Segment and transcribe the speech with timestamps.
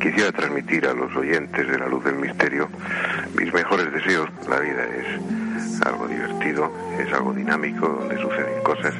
[0.00, 2.68] Quisiera transmitir a los oyentes de la luz del misterio
[3.38, 4.28] mis mejores deseos.
[4.48, 8.94] La vida es algo divertido, es algo dinámico, donde suceden cosas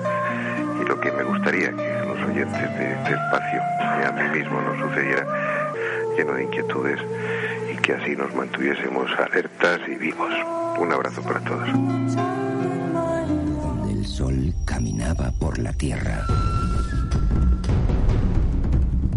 [0.80, 3.60] y lo que me gustaría que los oyentes de este espacio
[4.00, 5.26] y a mí mismo nos sucediera
[6.16, 7.00] lleno de inquietudes
[7.72, 10.32] y que así nos mantuviésemos alertas y vivos.
[10.78, 11.68] Un abrazo para todos.
[13.90, 16.24] El sol caminaba por la tierra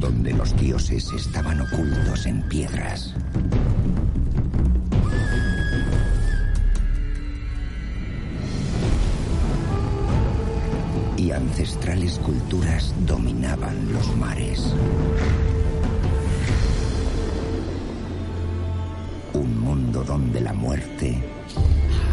[0.03, 3.15] donde los dioses estaban ocultos en piedras.
[11.15, 14.73] Y ancestrales culturas dominaban los mares.
[19.33, 21.23] Un mundo donde la muerte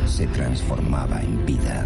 [0.06, 1.84] se transformaba en vida.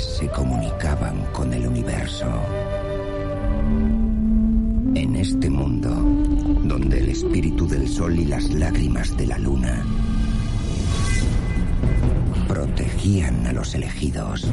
[0.00, 2.26] Se comunicaban con el universo.
[4.96, 5.90] En este mundo,
[6.64, 9.86] donde el espíritu del sol y las lágrimas de la luna
[12.48, 14.50] protegían a los elegidos.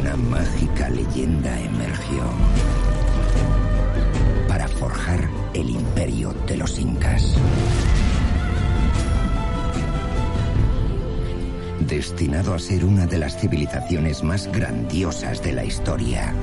[0.00, 2.22] Una mágica leyenda emergió
[4.46, 7.36] para forjar el imperio de los incas.
[11.86, 16.34] Destinado a ser una de las civilizaciones más grandiosas de la historia.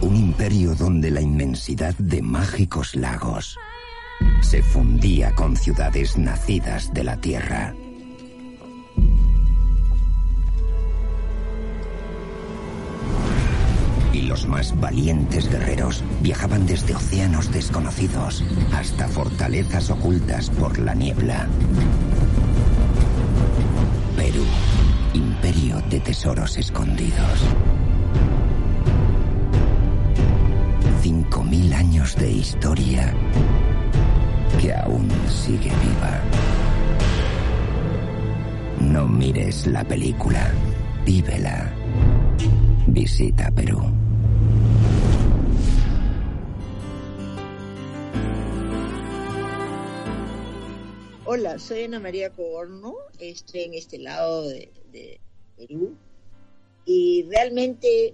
[0.00, 3.58] Un imperio donde la inmensidad de mágicos lagos
[4.40, 7.74] se fundía con ciudades nacidas de la tierra.
[14.38, 21.48] Los más valientes guerreros viajaban desde océanos desconocidos hasta fortalezas ocultas por la niebla.
[24.16, 24.44] Perú,
[25.14, 27.46] imperio de tesoros escondidos.
[31.02, 33.12] Cinco mil años de historia
[34.60, 36.20] que aún sigue viva.
[38.80, 40.52] No mires la película,
[41.04, 41.72] vívela.
[42.86, 43.97] Visita Perú.
[51.38, 55.20] Hola, soy Ana María Coborno, estoy en este lado de,
[55.56, 55.96] Perú.
[56.84, 58.12] Y realmente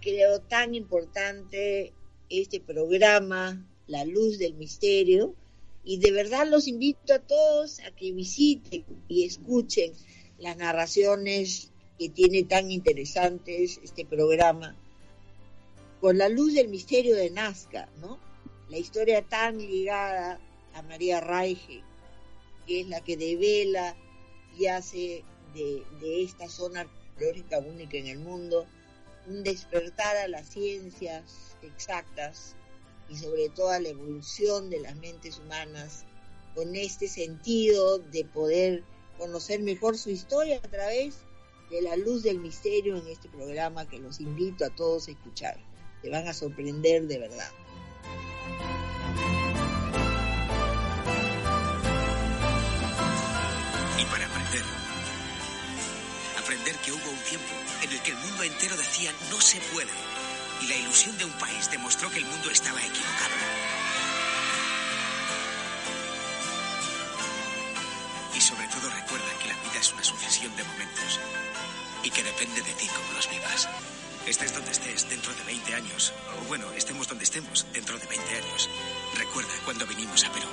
[0.00, 1.92] creo tan importante
[2.28, 5.36] este programa, La Luz del Misterio,
[5.84, 9.92] y de verdad los invito a todos a que visiten y escuchen
[10.38, 14.74] las narraciones que tiene tan interesantes este programa,
[16.00, 18.18] con la luz del misterio de Nazca, ¿no?
[18.68, 20.40] La historia tan ligada
[20.74, 21.84] a María Raige,
[22.66, 23.96] que es la que devela
[24.56, 25.24] y hace
[25.54, 28.66] de, esta zona arqueológica única en el mundo
[29.26, 32.56] un despertar a las ciencias exactas
[33.08, 36.04] y sobre todo a la evolución de las mentes humanas
[36.54, 38.82] con este sentido de poder
[39.18, 41.16] conocer mejor su historia a través
[41.70, 45.56] de la luz del misterio en este programa que los invito a todos a escuchar.
[46.02, 47.50] Te van a sorprender de verdad.
[56.38, 59.92] Aprender que hubo un tiempo en el que el mundo entero decía no se puede.
[60.60, 63.34] Y la ilusión de un país demostró que el mundo estaba equivocado.
[68.34, 71.20] Y sobre todo recuerda que la vida es una sucesión de momentos
[72.02, 73.68] y que depende de ti cómo los vivas.
[74.26, 78.36] Estés donde estés dentro de 20 años, o bueno, estemos donde estemos dentro de 20
[78.36, 78.68] años.
[79.16, 80.48] Recuerda cuando vinimos a Perú.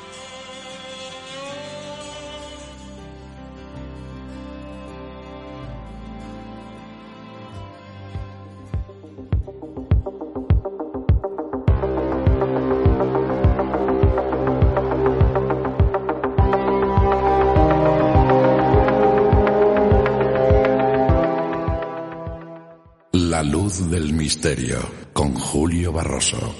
[23.69, 24.79] Luz del misterio
[25.13, 26.55] con Julio Barroso.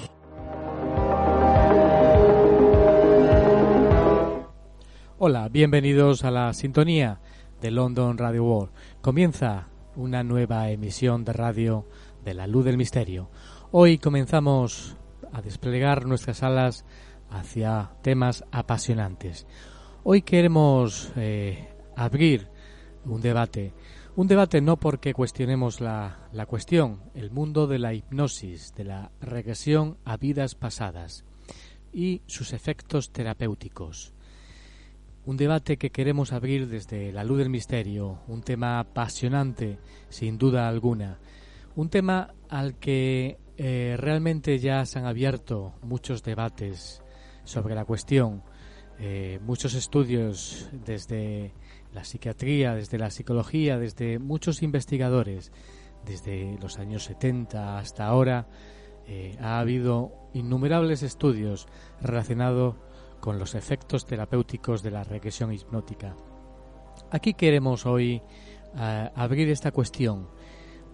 [5.18, 7.18] Hola, bienvenidos a la sintonía
[7.60, 8.70] de London Radio World.
[9.00, 9.66] Comienza
[9.96, 11.84] una nueva emisión de radio
[12.24, 13.28] de la luz del misterio.
[13.72, 14.96] Hoy comenzamos
[15.32, 16.84] a desplegar nuestras alas
[17.28, 19.48] hacia temas apasionantes.
[20.04, 22.46] Hoy queremos eh, abrir
[23.04, 23.72] un debate.
[24.16, 29.12] Un debate no porque cuestionemos la, la cuestión, el mundo de la hipnosis, de la
[29.20, 31.24] regresión a vidas pasadas
[31.92, 34.12] y sus efectos terapéuticos.
[35.26, 39.78] Un debate que queremos abrir desde la luz del misterio, un tema apasionante,
[40.08, 41.18] sin duda alguna,
[41.76, 47.00] un tema al que eh, realmente ya se han abierto muchos debates
[47.44, 48.42] sobre la cuestión,
[48.98, 51.54] eh, muchos estudios desde
[51.92, 55.52] la psiquiatría, desde la psicología, desde muchos investigadores,
[56.04, 58.46] desde los años 70 hasta ahora,
[59.06, 61.66] eh, ha habido innumerables estudios
[62.00, 62.76] relacionados
[63.20, 66.16] con los efectos terapéuticos de la regresión hipnótica.
[67.10, 68.22] Aquí queremos hoy
[68.74, 70.28] abrir esta cuestión,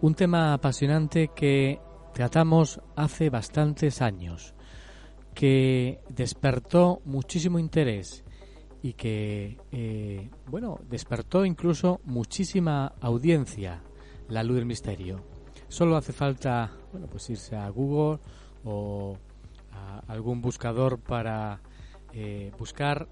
[0.01, 1.79] un tema apasionante que
[2.15, 4.55] tratamos hace bastantes años,
[5.35, 8.25] que despertó muchísimo interés
[8.83, 13.83] y que, eh, bueno, despertó incluso muchísima audiencia,
[14.29, 15.21] la luz del misterio.
[15.69, 18.19] Solo hace falta, bueno, pues irse a Google
[18.65, 19.17] o
[19.73, 21.61] a algún buscador para
[22.13, 23.09] eh, buscar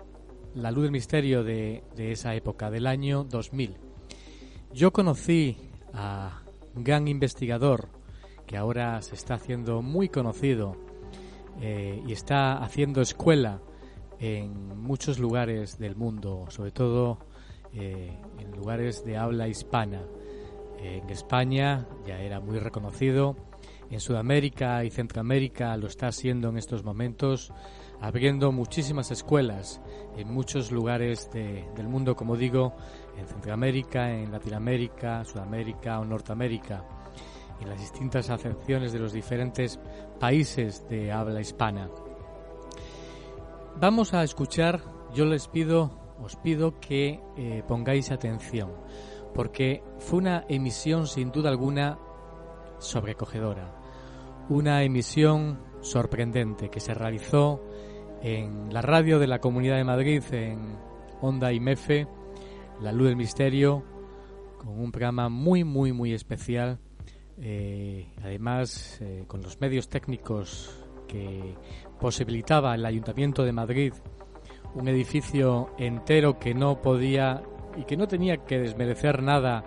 [0.55, 3.77] la luz del misterio de, de esa época, del año 2000.
[4.73, 5.57] Yo conocí
[5.93, 6.43] a
[6.75, 7.89] un gran investigador
[8.47, 10.77] que ahora se está haciendo muy conocido
[11.61, 13.61] eh, y está haciendo escuela
[14.25, 17.19] en muchos lugares del mundo, sobre todo
[17.75, 20.01] eh, en lugares de habla hispana.
[20.79, 23.37] en España ya era muy reconocido,
[23.91, 27.53] en Sudamérica y Centroamérica lo está haciendo en estos momentos,
[28.01, 29.83] abriendo muchísimas escuelas
[30.17, 32.75] en muchos lugares del mundo, como digo,
[33.19, 36.85] en Centroamérica, en Latinoamérica, Sudamérica o Norteamérica
[37.61, 39.79] en las distintas acepciones de los diferentes
[40.19, 41.91] países de habla hispana.
[43.81, 44.83] Vamos a escuchar,
[45.15, 48.71] yo les pido, os pido que eh, pongáis atención,
[49.35, 51.99] porque fue una emisión sin duda alguna
[52.79, 53.75] sobrecogedora,
[54.49, 57.63] una emisión sorprendente que se realizó
[58.23, 60.79] en la radio de la Comunidad de Madrid, en
[61.21, 62.07] Onda y Mefe,
[62.81, 63.83] La Luz del Misterio,
[64.59, 66.79] con un programa muy, muy, muy especial
[67.41, 70.71] eh, además, eh, con los medios técnicos
[71.09, 71.55] que
[72.05, 73.95] posibilitaba el Ayuntamiento de Madrid,
[74.75, 77.43] un edificio entero que no podía
[77.79, 79.65] y que no tenía que desmerecer nada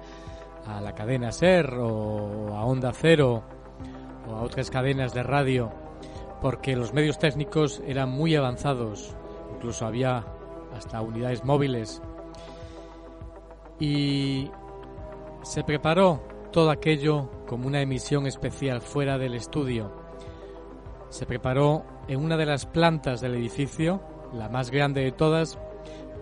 [0.68, 3.42] a la cadena SER o a Onda Cero
[4.30, 5.72] o a otras cadenas de radio,
[6.40, 9.16] porque los medios técnicos eran muy avanzados,
[9.56, 10.24] incluso había
[10.76, 12.04] hasta unidades móviles.
[13.80, 14.52] Y
[15.42, 20.07] se preparó todo aquello como una emisión especial fuera del estudio.
[21.10, 24.02] Se preparó en una de las plantas del edificio,
[24.34, 25.58] la más grande de todas,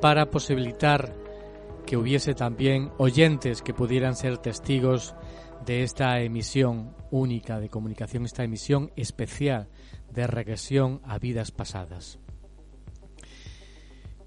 [0.01, 1.13] para posibilitar
[1.85, 5.15] que hubiese también oyentes que pudieran ser testigos
[5.65, 9.69] de esta emisión única de comunicación, esta emisión especial
[10.11, 12.19] de regresión a vidas pasadas.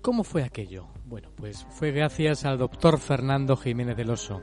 [0.02, 0.86] ¿Cómo fue aquello?
[1.06, 4.42] Bueno, pues fue gracias al doctor Fernando Jiménez del Oso,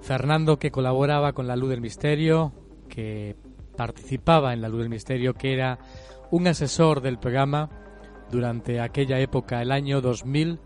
[0.00, 2.52] Fernando que colaboraba con la Luz del Misterio,
[2.88, 3.36] que
[3.78, 5.78] participaba en la Luz del Misterio, que era
[6.32, 7.70] un asesor del programa
[8.28, 10.58] durante aquella época, el año 2000.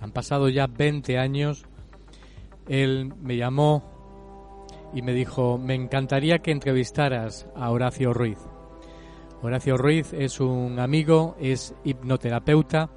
[0.00, 1.66] Han pasado ya 20 años.
[2.66, 3.84] Él me llamó
[4.94, 8.38] y me dijo, me encantaría que entrevistaras a Horacio Ruiz.
[9.42, 12.88] Horacio Ruiz es un amigo, es hipnoterapeuta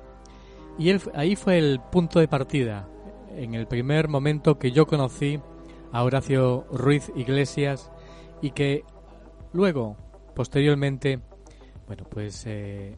[0.77, 2.87] y él, ahí fue el punto de partida,
[3.35, 5.41] en el primer momento que yo conocí
[5.91, 7.91] a Horacio Ruiz Iglesias
[8.41, 8.85] y que
[9.53, 9.97] luego,
[10.35, 11.19] posteriormente,
[11.87, 12.97] bueno, pues eh,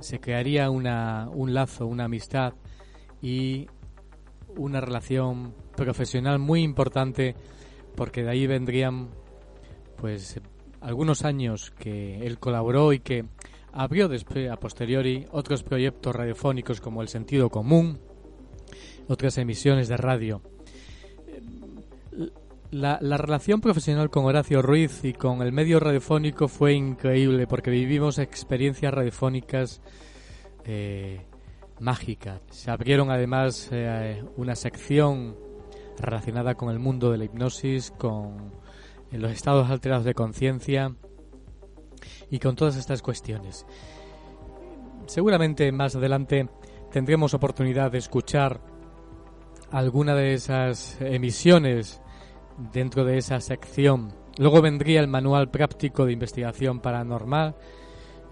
[0.00, 2.54] se crearía una, un lazo, una amistad
[3.20, 3.68] y
[4.56, 7.34] una relación profesional muy importante
[7.94, 9.08] porque de ahí vendrían
[9.96, 10.40] pues
[10.80, 13.24] algunos años que él colaboró y que
[13.72, 17.98] abrió después a posteriori otros proyectos radiofónicos como El Sentido Común,
[19.08, 20.42] otras emisiones de radio
[22.70, 28.18] la, relación profesional con Horacio Ruiz y con el medio radiofónico fue increíble porque vivimos
[28.18, 29.80] experiencias radiofónicas
[30.64, 31.24] eh,
[31.80, 32.40] mágicas.
[32.50, 35.36] Se abrieron además eh, una sección
[35.98, 38.52] relacionada con el mundo de la hipnosis, con
[39.10, 40.94] los estados alterados de conciencia
[42.30, 43.66] y con todas estas cuestiones.
[45.06, 46.48] Seguramente más adelante
[46.92, 48.60] tendremos oportunidad de escuchar
[49.70, 52.02] alguna de esas emisiones
[52.72, 54.12] dentro de esa sección.
[54.36, 57.56] Luego vendría el manual práctico de investigación paranormal,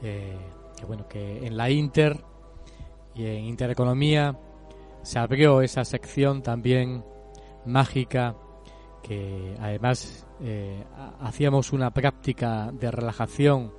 [0.03, 0.37] eh,
[0.77, 2.23] que bueno, que en la Inter
[3.15, 4.39] y en Intereconomía
[5.03, 7.05] se abrió esa sección también
[7.65, 8.37] mágica
[9.03, 10.85] que además eh,
[11.21, 13.73] hacíamos una práctica de relajación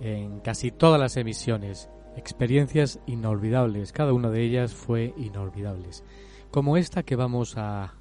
[0.00, 6.04] en casi todas las emisiones, experiencias inolvidables, cada una de ellas fue inolvidables,
[6.50, 7.94] como esta que vamos a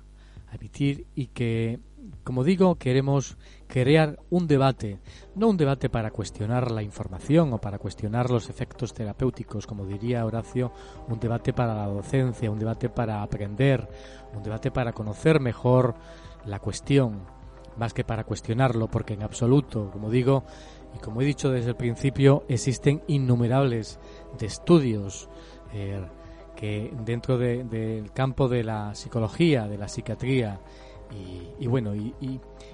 [0.55, 1.79] emitir y que
[2.23, 4.99] como digo, queremos crear un debate,
[5.35, 10.25] no un debate para cuestionar la información o para cuestionar los efectos terapéuticos, como diría
[10.25, 10.71] Horacio,
[11.07, 13.87] un debate para la docencia, un debate para aprender,
[14.35, 15.95] un debate para conocer mejor
[16.45, 17.23] la cuestión,
[17.77, 20.43] más que para cuestionarlo, porque en absoluto, como digo,
[20.95, 23.99] y como he dicho desde el principio, existen innumerables
[24.37, 25.29] de estudios
[25.73, 26.05] eh,
[26.55, 30.59] que dentro del campo de la psicología, de la psiquiatría,
[31.59, 32.13] y, bueno, y,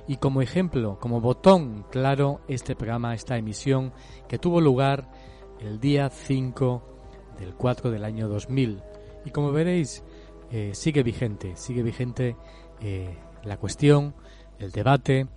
[0.07, 3.91] y, como ejemplo, como botón claro, este programa, esta emisión
[4.29, 5.09] que tuvo lugar
[5.59, 6.83] el día 5
[7.38, 8.81] del 4 del año 2000.
[9.25, 10.03] Y como veréis,
[10.51, 12.36] eh, sigue vigente, sigue vigente
[12.81, 14.15] eh, la cuestión,
[14.57, 15.27] el debate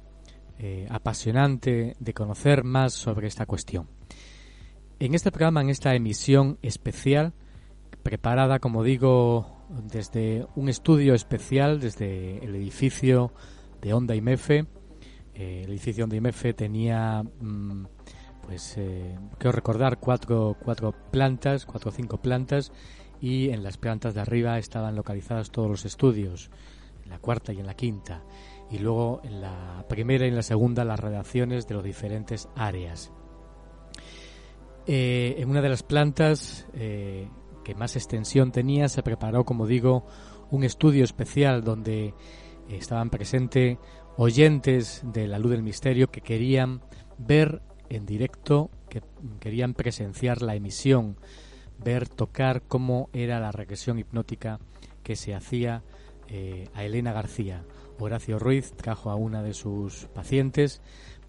[0.58, 3.88] eh, apasionante de conocer más sobre esta cuestión.
[4.99, 7.34] En este programa, en esta emisión especial,
[8.02, 13.32] preparada, como digo, desde un estudio especial, desde el edificio
[13.80, 14.66] de Onda IMEFE.
[15.34, 17.84] Eh, el edificio Onda IMEFE tenía, mm,
[18.42, 22.72] pues, eh, quiero recordar, cuatro, cuatro plantas, cuatro o cinco plantas,
[23.20, 26.50] y en las plantas de arriba estaban localizados todos los estudios,
[27.04, 28.25] en la cuarta y en la quinta,
[28.70, 33.12] y luego en la primera y en la segunda las redacciones de las diferentes áreas.
[34.87, 36.66] Eh, en una de las plantas
[37.62, 40.07] que más extensión tenía, se preparó, como digo,
[40.50, 42.14] un estudio especial donde
[42.69, 43.78] estaban presentes
[44.16, 46.83] oyentes de la luz del misterio que querían
[47.19, 49.02] ver en directo, que
[49.40, 51.16] querían presenciar la emisión,
[51.83, 54.61] ver, tocar cómo era la regresión hipnótica
[55.02, 55.83] que se hacía
[56.28, 57.64] eh, a Elena García.
[57.99, 60.81] Horacio Ruiz trajo a una de sus pacientes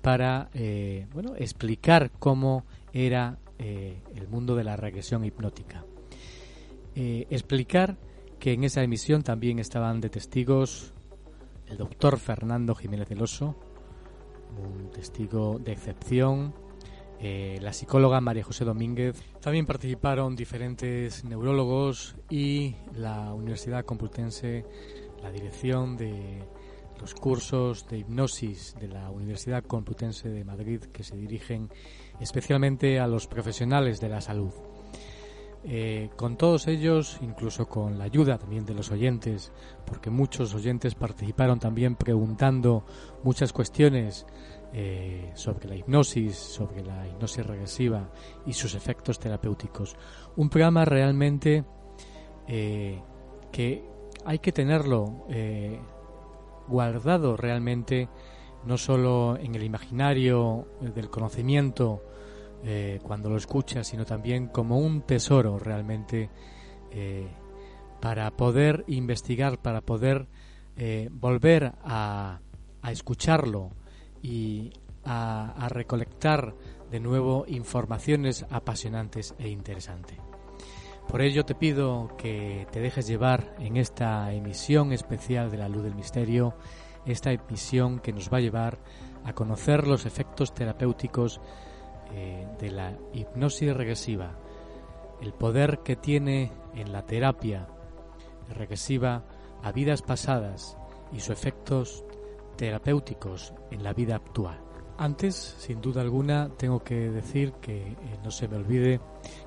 [0.02, 5.86] para eh, bueno, explicar cómo era eh, el mundo de la regresión hipnótica.
[6.95, 7.97] Eh, explicar
[8.39, 10.93] que en esa emisión también estaban de testigos
[11.67, 13.55] el doctor Fernando Jiménez del Oso,
[14.57, 16.53] un testigo de excepción,
[17.19, 19.23] eh, la psicóloga María José Domínguez.
[19.39, 24.65] También participaron diferentes neurólogos y la Universidad Complutense,
[25.21, 26.43] la dirección de
[27.00, 31.69] los cursos de hipnosis de la Universidad Complutense de Madrid que se dirigen
[32.19, 34.51] especialmente a los profesionales de la salud.
[35.65, 39.53] Eh, con todos ellos, incluso con la ayuda también de los oyentes,
[39.86, 42.84] porque muchos oyentes participaron también preguntando
[43.24, 44.25] muchas cuestiones
[44.74, 48.10] eh, sobre la hipnosis, sobre la hipnosis regresiva
[48.46, 49.96] y sus efectos terapéuticos.
[50.36, 51.63] Un programa realmente
[52.48, 53.01] eh,
[53.50, 53.86] que
[54.25, 55.25] hay que tenerlo
[56.67, 58.10] guardado realmente,
[58.65, 62.01] no solo en el imaginario del conocimiento,
[62.65, 66.29] eh, cuando lo escuchas, sino también como un tesoro realmente
[66.91, 67.27] eh,
[68.00, 70.27] para poder investigar, para poder
[70.77, 72.39] eh, volver a,
[72.89, 73.72] escucharlo
[74.22, 74.72] y
[75.03, 76.55] a, recolectar
[76.89, 80.17] de nuevo informaciones apasionantes e interesantes.
[81.08, 85.84] Por ello te pido que te dejes llevar en esta emisión especial de la luz
[85.84, 86.55] del misterio,
[87.05, 88.79] esta emisión que nos va a llevar
[89.25, 91.41] a conocer los efectos terapéuticos
[92.13, 94.38] eh, de la hipnosis regresiva,
[95.22, 97.67] el poder que tiene en la terapia
[98.50, 99.24] regresiva
[99.63, 100.77] a vidas pasadas
[101.12, 102.03] y sus efectos
[102.55, 104.60] terapéuticos en la vida actual.
[104.98, 109.00] Antes, sin duda alguna, tengo que decir que eh, no se me olvide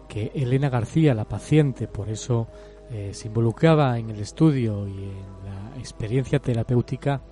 [0.09, 2.49] que Elena García, la paciente, por eso
[2.91, 7.23] eh, se involucraba en el estudio y en la experiencia terapéutica,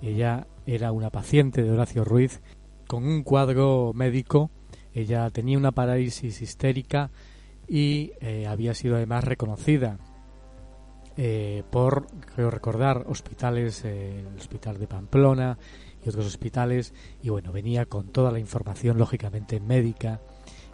[0.00, 2.40] ella era una paciente de Horacio Ruiz
[2.86, 4.50] con un cuadro médico
[4.94, 7.10] ella tenía una parálisis histérica
[7.66, 9.98] y eh, había sido además reconocida
[11.20, 15.58] eh, por, creo recordar, hospitales, eh, el hospital de Pamplona
[16.04, 20.20] y otros hospitales, y bueno, venía con toda la información lógicamente médica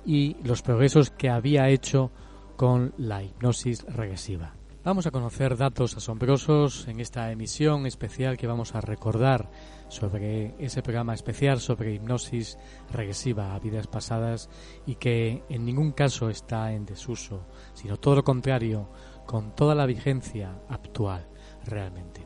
[0.04, 2.10] y los progresos que había hecho
[2.56, 4.54] con la hipnosis regresiva.
[4.84, 9.50] Vamos a conocer datos asombrosos en esta emisión especial que vamos a recordar
[9.88, 12.58] sobre ese programa especial sobre hipnosis
[12.92, 14.50] regresiva a vidas pasadas
[14.84, 18.90] y que en ningún caso está en desuso, sino todo lo contrario,
[19.24, 21.26] con toda la vigencia actual
[21.64, 22.20] realmente.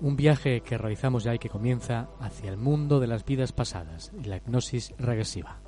[0.00, 4.10] Un viaje que realizamos ya y que comienza hacia el mundo de las vidas pasadas
[4.24, 5.67] la hipnosis regresiva.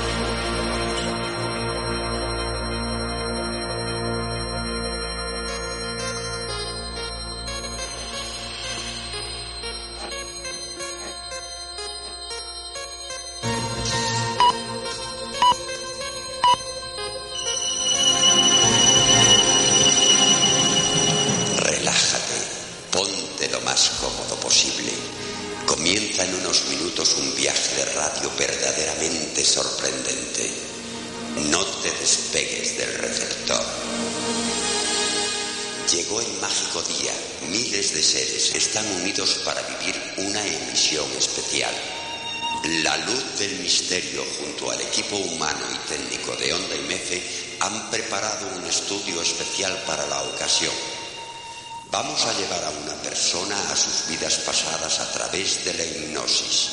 [54.11, 56.69] Vidas pasadas a través de la hipnosis.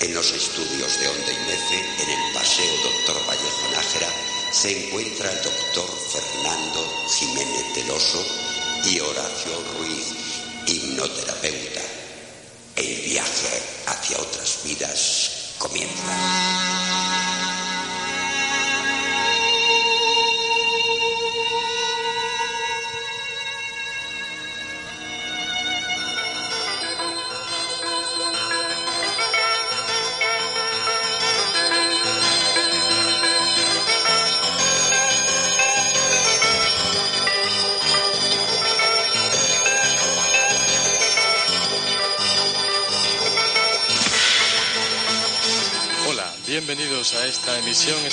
[0.00, 4.08] En los estudios de Onda y Mefe, en el Paseo Doctor Vallejo Nájera,
[4.50, 8.24] se encuentra el doctor Fernando Jiménez Teloso
[8.90, 10.06] y Horacio Ruiz,
[10.66, 11.82] hipnoterapeuta.
[12.74, 16.71] El viaje hacia otras vidas comienza.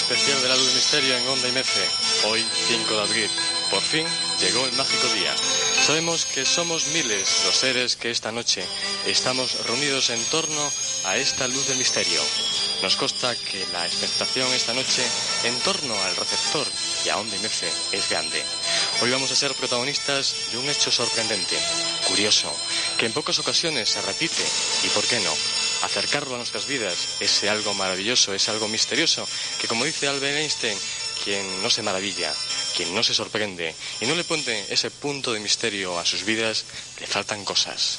[0.10, 1.86] Especial de la Luz Misterio en Onda Mece.
[2.26, 3.30] Hoy, 5 de abril.
[3.70, 4.08] Por fin
[4.40, 5.36] llegó el mágico día.
[5.86, 8.66] Sabemos que somos miles los seres que esta noche
[9.06, 10.72] estamos reunidos en torno
[11.06, 12.20] a esta luz del misterio.
[12.82, 15.06] Nos consta que la expectación esta noche
[15.44, 16.66] en torno al receptor
[17.06, 18.44] y a Onda Mece es grande.
[19.02, 21.56] Hoy vamos a ser protagonistas de un hecho sorprendente,
[22.08, 22.52] curioso,
[22.98, 24.44] que en pocas ocasiones se repite
[24.84, 25.34] y, ¿por qué no?,
[25.82, 29.28] acercarlo a nuestras vidas es algo maravilloso, es algo misterioso,
[29.60, 30.78] que como dice Albert Einstein,
[31.24, 32.34] quien no se maravilla,
[32.76, 36.66] quien no se sorprende y no le pone ese punto de misterio a sus vidas,
[37.00, 37.98] le faltan cosas.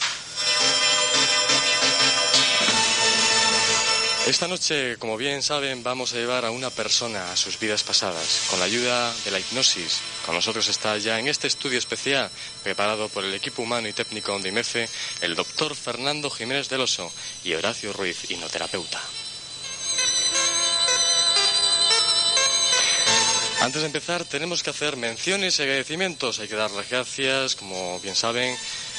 [4.30, 8.46] Esta noche, como bien saben, vamos a llevar a una persona a sus vidas pasadas,
[8.48, 9.98] con la ayuda de la hipnosis.
[10.24, 12.30] Con nosotros está ya en este estudio especial,
[12.62, 14.88] preparado por el equipo humano y técnico de IMEFE,
[15.22, 17.12] el doctor Fernando Jiménez del Oso
[17.42, 19.02] y Horacio Ruiz, hipnoterapeuta.
[23.60, 26.38] Antes de empezar, tenemos que hacer menciones y agradecimientos.
[26.38, 28.56] Hay que dar las gracias, como bien saben,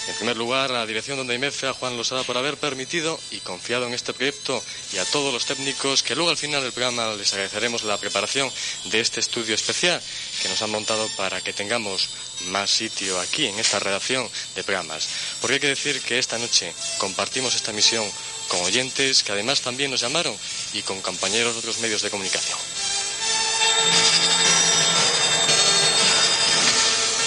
[0.07, 3.39] En primer lugar, a la dirección donde IMEFE, a Juan Losada por haber permitido y
[3.39, 7.13] confiado en este proyecto y a todos los técnicos que luego al final del programa
[7.13, 8.51] les agradeceremos la preparación
[8.85, 10.01] de este estudio especial
[10.41, 12.09] que nos han montado para que tengamos
[12.47, 15.07] más sitio aquí en esta redacción de programas.
[15.39, 18.09] Porque hay que decir que esta noche compartimos esta misión
[18.47, 20.35] con oyentes que además también nos llamaron
[20.73, 22.57] y con compañeros de otros medios de comunicación.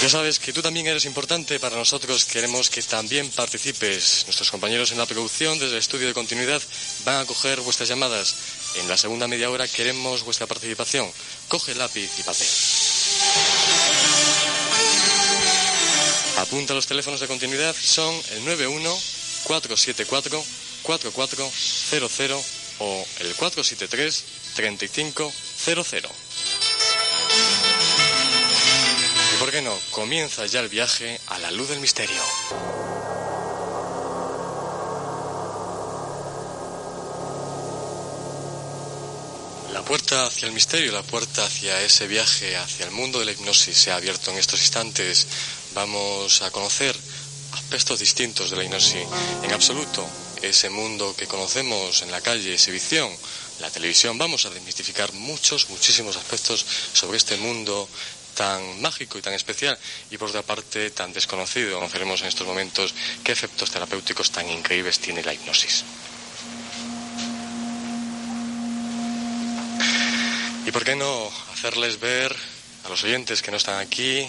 [0.05, 2.27] Ya sabes que tú también eres importante para nosotros.
[2.27, 4.25] Queremos que también participes.
[4.27, 6.61] Nuestros compañeros en la producción, desde el estudio de continuidad,
[7.07, 8.37] van a coger vuestras llamadas.
[8.77, 11.11] En la segunda media hora queremos vuestra participación.
[11.49, 12.47] Coge lápiz y papel.
[16.37, 17.75] Apunta los teléfonos de continuidad.
[17.75, 18.95] Son el 91
[19.45, 20.45] 474
[20.83, 22.45] 4400
[22.81, 26.74] o el 473 3500.
[29.45, 32.23] Por qué no, comienza ya el viaje a la luz del misterio.
[39.71, 43.33] La puerta hacia el misterio, la puerta hacia ese viaje, hacia el mundo de la
[43.33, 45.27] hipnosis se ha abierto en estos instantes.
[45.75, 46.97] Vamos a conocer
[47.53, 49.07] aspectos distintos de la hipnosis.
[49.43, 50.09] En absoluto,
[50.41, 53.15] ese mundo que conocemos en la calle, exhibición,
[53.61, 57.89] la televisión, vamos a desmistificar muchos, muchísimos aspectos sobre este mundo
[58.35, 59.79] tan mágico y tan especial
[60.11, 61.79] y por otra parte tan desconocido.
[61.79, 65.85] Conoceremos en estos momentos qué efectos terapéuticos tan increíbles tiene la hipnosis.
[70.67, 72.35] Y por qué no hacerles ver
[72.85, 74.29] a los oyentes que no están aquí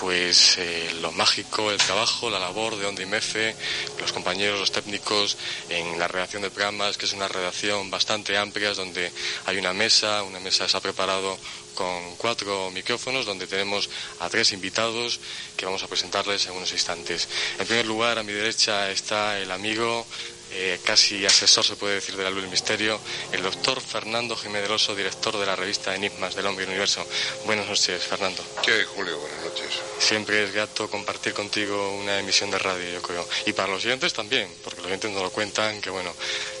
[0.00, 3.54] pues eh, lo mágico, el trabajo, la labor de Onda y Mefe,
[4.00, 5.36] los compañeros, los técnicos
[5.68, 9.12] en la redacción de programas, que es una redacción bastante amplia, donde
[9.44, 11.38] hay una mesa, una mesa se ha preparado
[11.74, 15.20] con cuatro micrófonos, donde tenemos a tres invitados
[15.56, 17.28] que vamos a presentarles en unos instantes.
[17.58, 20.06] En primer lugar, a mi derecha está el amigo
[20.52, 23.00] eh, casi asesor, se puede decir, de la luz del misterio,
[23.32, 27.06] el doctor Fernando Jiménez director de la revista Enigmas del Hombre y Universo.
[27.44, 28.42] Buenas noches, Fernando.
[28.62, 29.18] ¿Qué, Julio?
[29.18, 29.78] Buenas noches.
[29.98, 33.26] Siempre es grato compartir contigo una emisión de radio, yo creo.
[33.46, 36.12] Y para los oyentes también, porque los oyentes nos lo cuentan, que bueno,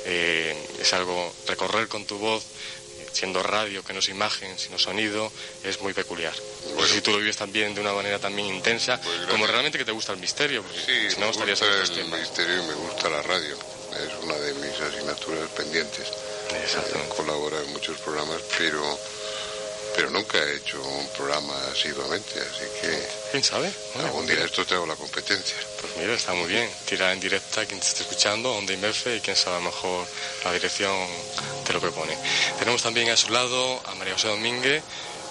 [0.04, 2.44] eh, es algo, recorrer con tu voz
[3.12, 5.32] siendo radio, que no es imagen, sino sonido,
[5.64, 6.34] es muy peculiar.
[6.74, 6.86] Bueno.
[6.86, 9.92] si tú lo vives también de una manera también intensa, pues como realmente que te
[9.92, 13.79] gusta el misterio, sí, si no me gusta el misterio y me gusta la radio
[13.96, 16.08] es una de mis asignaturas pendientes.
[16.64, 17.14] Exactamente.
[17.16, 18.98] Colabora en muchos programas, pero
[19.94, 23.08] pero nunca he hecho un programa asiduamente, así que...
[23.32, 23.72] ¿Quién sabe?
[23.96, 25.56] algún día esto te hago la competencia.
[25.80, 26.70] Pues mira, está muy bien.
[26.86, 30.06] Tira en directa quien te esté escuchando, Onda y y quién sabe, a lo mejor
[30.44, 30.94] la dirección
[31.66, 32.16] te lo propone.
[32.58, 34.82] Tenemos también a su lado a María José Domínguez,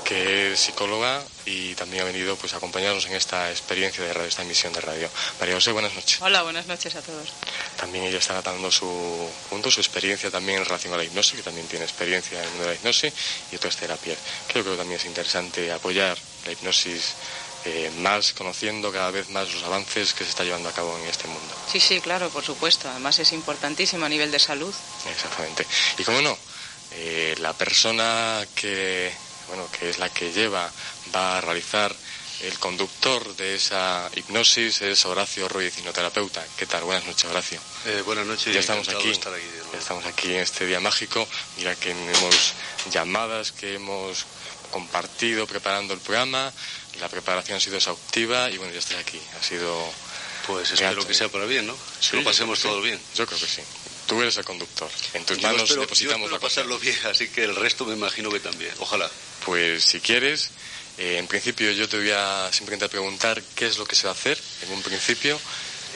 [0.04, 4.28] que es psicóloga y también ha venido pues, a acompañarnos en esta experiencia de radio,
[4.28, 5.10] esta emisión de radio.
[5.40, 6.20] María José, buenas noches.
[6.22, 7.30] Hola, buenas noches a todos.
[7.78, 11.44] También ella está dando su punto, su experiencia también en relación a la hipnosis, que
[11.44, 13.14] también tiene experiencia en el mundo de la hipnosis
[13.52, 14.18] y otras terapias.
[14.48, 17.16] Creo que también es interesante apoyar la hipnosis
[17.66, 21.06] eh, más conociendo cada vez más los avances que se está llevando a cabo en
[21.08, 21.54] este mundo.
[21.70, 22.90] Sí, sí, claro, por supuesto.
[22.90, 24.74] Además es importantísimo a nivel de salud.
[25.12, 25.68] Exactamente.
[25.98, 26.38] Y cómo no,
[26.92, 29.12] eh, la persona que
[29.50, 30.72] bueno, que es la que lleva,
[31.14, 31.94] va a realizar
[32.42, 36.46] el conductor de esa hipnosis es Horacio Ruiz, hipnoterapeuta.
[36.58, 36.84] ¿Qué tal?
[36.84, 37.60] Buenas noches, Horacio.
[37.86, 38.54] Eh, buenas noches.
[38.54, 39.12] Ya estamos aquí.
[39.12, 41.28] ya estamos aquí en este día mágico.
[41.58, 42.54] Mira que hemos
[42.92, 44.26] llamadas que hemos
[44.72, 46.54] compartido preparando el programa.
[47.02, 49.20] La preparación ha sido exhaustiva y bueno, ya estoy aquí.
[49.38, 49.78] Ha sido.
[50.48, 51.76] Pues espero que sea para bien, ¿no?
[52.00, 53.00] Sí, lo pasemos todo bien.
[53.16, 53.62] Yo creo que sí.
[54.10, 54.89] Tú eres el conductor.
[55.13, 58.74] En tus manos depositamos la pasarlo bien, así que el resto me imagino que también.
[58.80, 59.08] Ojalá.
[59.45, 60.50] Pues si quieres,
[60.98, 64.13] eh, en principio yo te voy a simplemente preguntar qué es lo que se va
[64.13, 65.39] a hacer en un principio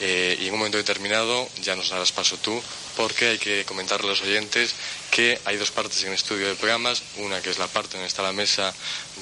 [0.00, 2.62] eh, y en un momento determinado ya nos harás paso tú
[2.96, 4.76] porque hay que comentarle a los oyentes
[5.10, 8.06] que hay dos partes en el estudio de programas, una que es la parte donde
[8.06, 8.72] está la mesa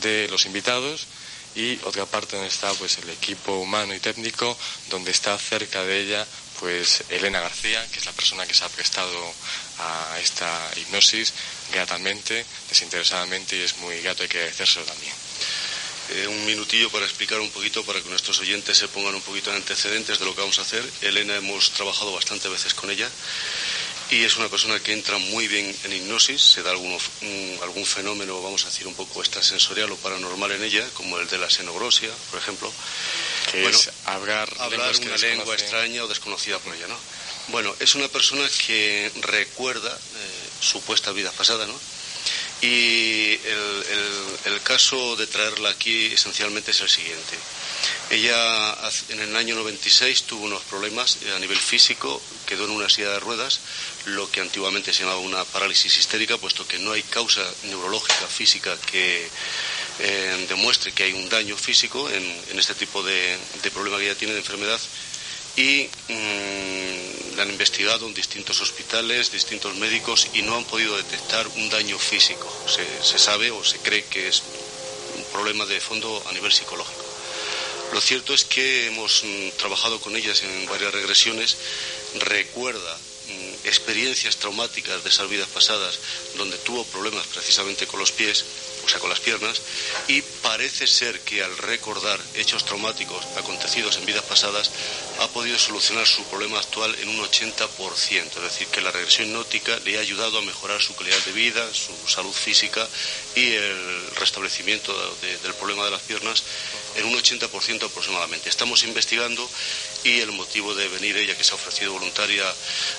[0.02, 1.06] de los invitados
[1.54, 4.54] y otra parte donde está pues el equipo humano y técnico
[4.90, 6.26] donde está cerca de ella
[6.62, 9.18] pues Elena García, que es la persona que se ha prestado
[9.80, 11.34] a esta hipnosis
[11.72, 15.12] gratamente, desinteresadamente y es muy grato, hay que agradecérselo también.
[16.10, 19.50] Eh, un minutillo para explicar un poquito, para que nuestros oyentes se pongan un poquito
[19.50, 20.88] en antecedentes de lo que vamos a hacer.
[21.00, 23.10] Elena hemos trabajado bastantes veces con ella
[24.12, 26.98] y es una persona que entra muy bien en hipnosis, se da algún,
[27.62, 31.38] algún fenómeno, vamos a decir, un poco extrasensorial o paranormal en ella, como el de
[31.38, 32.70] la xenoglosia, por ejemplo.
[33.50, 36.98] Que es hablar, una lengua extraña o desconocida por ella, ¿no?
[37.48, 41.80] Bueno, es una persona que recuerda eh, supuesta vida pasada, ¿no?
[42.60, 43.84] Y el,
[44.44, 47.36] el, caso de traerla aquí esencialmente es el siguiente.
[48.10, 48.76] Ella
[49.08, 53.20] en el año 96 tuvo unos problemas a nivel físico, quedó en una silla de
[53.20, 53.60] ruedas,
[54.06, 58.76] lo que antiguamente se llamaba una parálisis histérica, puesto que no hay causa neurológica, física
[58.90, 59.28] que
[59.98, 63.38] eh, demuestre que hay un daño físico en, este tipo de,
[63.72, 64.80] problema que ella tiene de enfermedad
[65.56, 71.46] y mm, la han investigado en distintos hospitales, distintos médicos y no han podido detectar
[71.48, 72.50] un daño físico.
[72.66, 74.42] Se, sabe o se cree que es
[75.16, 77.01] un problema de fondo a nivel psicológico.
[77.92, 81.56] Lo cierto es que hemos mm, trabajado con ellas en varias regresiones.
[82.14, 85.98] Recuerda mm, experiencias traumáticas de esas vidas pasadas
[86.36, 88.44] donde tuvo problemas precisamente con los pies
[88.84, 89.60] o sea, con las piernas,
[90.08, 94.70] y parece ser que al recordar hechos traumáticos acontecidos en vidas pasadas,
[95.20, 99.78] ha podido solucionar su problema actual en un 80%, es decir, que la regresión hipnótica
[99.84, 102.88] le ha ayudado a mejorar su calidad de vida, su salud física
[103.36, 106.42] y el restablecimiento del problema de las piernas
[106.96, 108.48] en un 80% aproximadamente.
[108.48, 109.48] Estamos investigando
[110.04, 112.44] y el motivo de venir ella, que se ha ofrecido voluntaria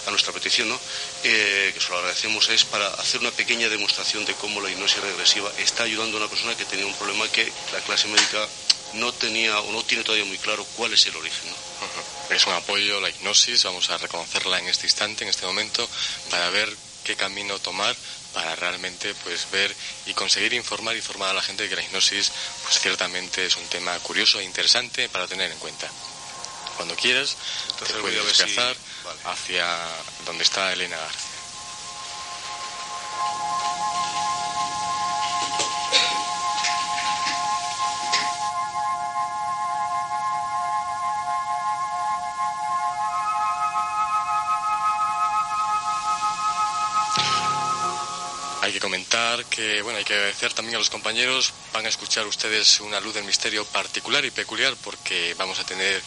[0.08, 0.80] a nuestra petición, ¿no?
[1.24, 5.02] Eh, que se lo agradecemos, es para hacer una pequeña demostración de cómo la hipnosis
[5.02, 8.48] regresiva está ayudando a una persona que tenía un problema que la clase médica
[8.94, 11.50] no tenía o no tiene todavía muy claro cuál es el origen.
[12.30, 15.88] Es un apoyo, la hipnosis, vamos a reconocerla en este instante, en este momento,
[16.30, 17.96] para ver qué camino tomar
[18.34, 19.74] para realmente pues ver
[20.06, 22.32] y conseguir informar y formar a la gente de que la hipnosis
[22.64, 25.90] pues ciertamente es un tema curioso e interesante para tener en cuenta.
[26.76, 27.38] Cuando quieras,
[27.88, 28.76] te puedes desplazar
[29.26, 29.66] hacia
[30.26, 31.34] donde está Elena García.
[48.84, 51.54] Comentar que, bueno, hay que agradecer también a los compañeros.
[51.72, 56.02] Van a escuchar ustedes una luz del misterio particular y peculiar porque vamos a tener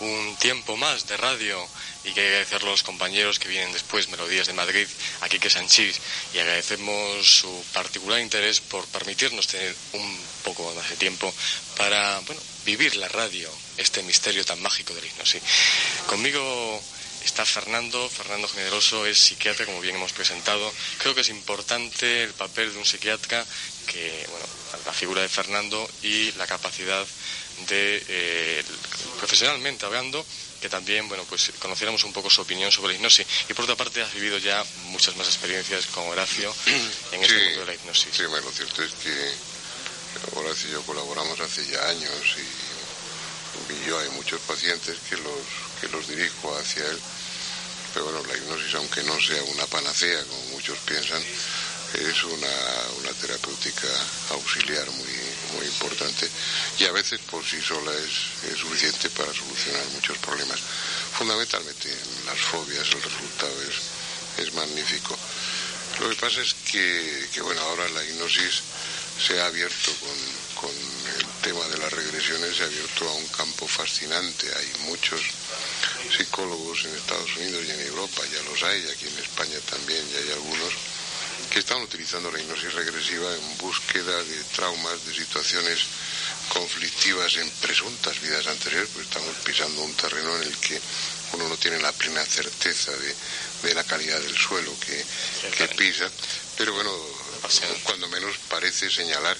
[0.00, 1.68] un tiempo más de radio
[2.02, 4.88] y que agradecer a los compañeros que vienen después, Melodías de Madrid,
[5.20, 6.00] aquí que Sanchís,
[6.32, 11.32] y agradecemos su particular interés por permitirnos tener un poco más de tiempo
[11.76, 15.42] para, bueno, vivir la radio, este misterio tan mágico del hipnosis.
[16.06, 16.82] Conmigo
[17.24, 18.08] está Fernando.
[18.08, 20.72] Fernando Generoso es psiquiatra, como bien hemos presentado.
[20.98, 23.44] Creo que es importante el papel de un psiquiatra
[23.86, 24.46] que, bueno,
[24.86, 27.06] la figura de Fernando y la capacidad
[27.68, 28.64] de, eh,
[29.18, 30.24] profesionalmente hablando,
[30.60, 33.26] que también, bueno, pues conociéramos un poco su opinión sobre la hipnosis.
[33.48, 36.54] Y por otra parte, has vivido ya muchas más experiencias con Horacio
[37.12, 38.08] en este mundo de la hipnosis.
[38.12, 39.54] Sí, bueno, lo cierto es que
[40.36, 45.42] Horacio y yo colaboramos hace ya años y, y yo hay muchos pacientes que los,
[45.88, 47.00] los dirijo hacia él
[47.94, 51.22] pero bueno, la hipnosis, aunque no sea una panacea, como muchos piensan,
[51.94, 52.48] es una,
[53.20, 53.86] terapéutica
[54.30, 55.14] auxiliar muy,
[55.54, 56.28] muy importante
[56.80, 60.58] y a veces por sí sola es, suficiente para solucionar muchos problemas.
[61.16, 65.16] Fundamentalmente en las fobias el resultado es, es magnífico.
[66.00, 68.62] Lo que pasa es que, que, bueno, ahora la hipnosis
[69.24, 70.18] se ha abierto con,
[70.64, 74.46] con el tema de las regresiones, se ha abierto a un campo fascinante.
[74.56, 75.20] Hay muchos
[76.16, 80.18] psicólogos en Estados Unidos y en Europa, ya los hay, aquí en España también ya
[80.18, 80.72] hay algunos,
[81.50, 85.80] que están utilizando la hipnosis regresiva en búsqueda de traumas, de situaciones
[86.48, 90.80] conflictivas en presuntas vidas anteriores, pues estamos pisando un terreno en el que
[91.34, 95.04] uno no tiene la plena certeza de, la calidad del suelo que,
[95.56, 96.08] que pisa,
[96.56, 96.92] pero bueno,
[97.82, 99.36] cuando menos parece señalar,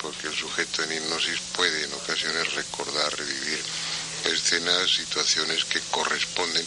[0.00, 3.60] porque el sujeto en hipnosis puede en ocasiones recordar, revivir
[4.24, 6.66] escenas, situaciones que corresponden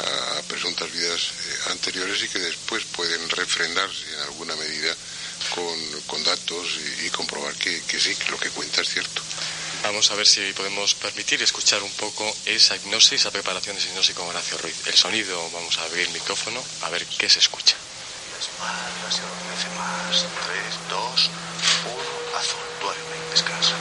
[0.00, 4.94] a presuntas vidas eh, anteriores y que después pueden refrendarse en alguna medida
[6.06, 9.20] con, datos y, comprobar que, sí, que lo que cuenta es cierto.
[9.82, 14.14] Vamos a ver si podemos permitir escuchar un poco esa hipnosis, esa preparación de hipnosis
[14.14, 14.86] con Horacio Ruiz.
[14.86, 17.76] El sonido, vamos a abrir el micrófono, a ver qué se escucha.
[18.60, 19.20] Más,
[19.76, 20.26] más, 3,
[20.88, 21.30] 2,
[21.84, 23.74] 1, azul, duerme, descansa,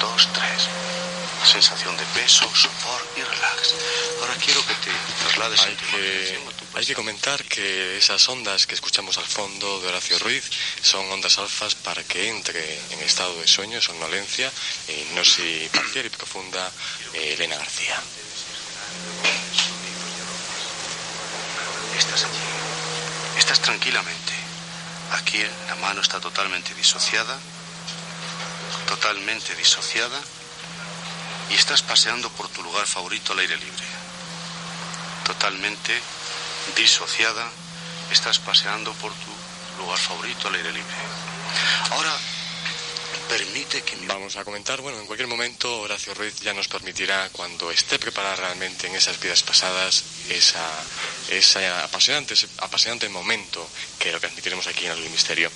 [0.00, 0.68] 1, 2, 3
[1.46, 3.74] sensación de peso, sopor y relax.
[4.20, 4.90] Ahora quiero que te
[5.22, 6.38] traslades hay que,
[6.74, 10.44] hay que comentar que esas ondas que escuchamos al fondo de Horacio Ruiz
[10.82, 14.50] son ondas alfas para que entre en estado de sueño, somnolencia,
[14.88, 16.70] hipnosis parcial y profunda
[17.14, 18.02] eh, Elena García.
[21.96, 23.38] Estás allí.
[23.38, 24.35] Estás tranquilamente.
[25.12, 27.38] Aquí la mano está totalmente disociada.
[28.88, 30.20] Totalmente disociada
[31.50, 33.84] y estás paseando por tu lugar favorito al aire libre.
[35.24, 36.00] Totalmente
[36.76, 37.48] disociada,
[38.10, 40.94] estás paseando por tu lugar favorito al aire libre.
[41.90, 42.12] Ahora
[43.84, 47.98] que Vamos a comentar, bueno, en cualquier momento Horacio Ruiz ya nos permitirá, cuando esté
[47.98, 50.64] preparada realmente en esas vidas pasadas, esa,
[51.28, 55.50] esa apasionante, ese apasionante momento que lo transmitiremos aquí en el Misterio.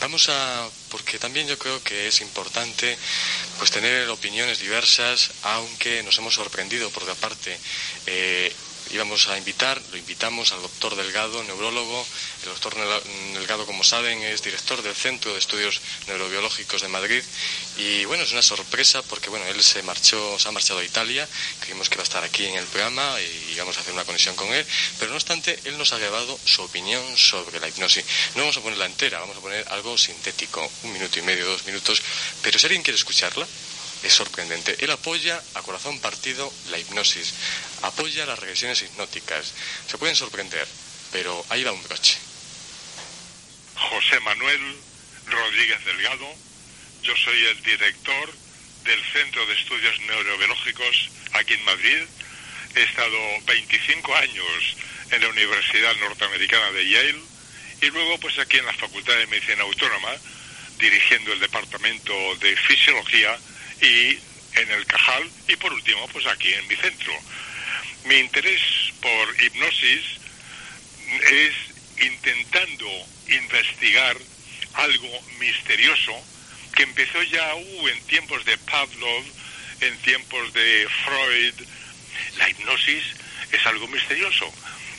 [0.00, 2.98] Vamos a, porque también yo creo que es importante
[3.58, 7.56] pues tener opiniones diversas, aunque nos hemos sorprendido, porque aparte
[8.06, 8.52] eh,
[8.92, 12.06] íbamos a invitar, lo invitamos al doctor Delgado, neurólogo.
[12.42, 12.74] El doctor
[13.32, 17.22] Delgado, como saben, es director del Centro de Estudios Neurobiológicos de Madrid.
[17.78, 21.28] Y bueno, es una sorpresa porque bueno, él se marchó, se ha marchado a Italia.
[21.60, 24.36] Creímos que iba a estar aquí en el programa y íbamos a hacer una conexión
[24.36, 24.66] con él.
[24.98, 28.04] Pero no obstante, él nos ha llevado su opinión sobre la hipnosis.
[28.34, 31.64] No vamos a ponerla entera, vamos a poner algo sintético, un minuto y medio, dos
[31.64, 32.02] minutos.
[32.42, 33.46] Pero si alguien quiere escucharla,
[34.02, 34.76] es sorprendente.
[34.80, 37.34] Él apoya a corazón partido la hipnosis,
[37.82, 39.52] apoya las regresiones hipnóticas.
[39.88, 40.66] Se pueden sorprender,
[41.12, 42.18] pero ahí va un broche.
[43.76, 44.76] José Manuel
[45.26, 46.26] Rodríguez Delgado,
[47.02, 48.32] yo soy el director
[48.84, 52.04] del Centro de Estudios Neurobiológicos aquí en Madrid.
[52.74, 54.76] He estado 25 años
[55.10, 57.20] en la Universidad Norteamericana de Yale
[57.82, 60.10] y luego pues aquí en la Facultad de Medicina Autónoma
[60.78, 63.38] dirigiendo el Departamento de Fisiología
[63.82, 64.18] y
[64.54, 67.12] en el Cajal y por último pues aquí en mi centro.
[68.04, 68.62] Mi interés
[69.00, 70.02] por hipnosis
[71.30, 71.54] es
[72.00, 72.88] intentando
[73.28, 74.16] investigar
[74.74, 76.12] algo misterioso
[76.74, 79.24] que empezó ya uh, en tiempos de Pavlov,
[79.80, 81.54] en tiempos de Freud.
[82.38, 83.04] La hipnosis
[83.52, 84.50] es algo misterioso,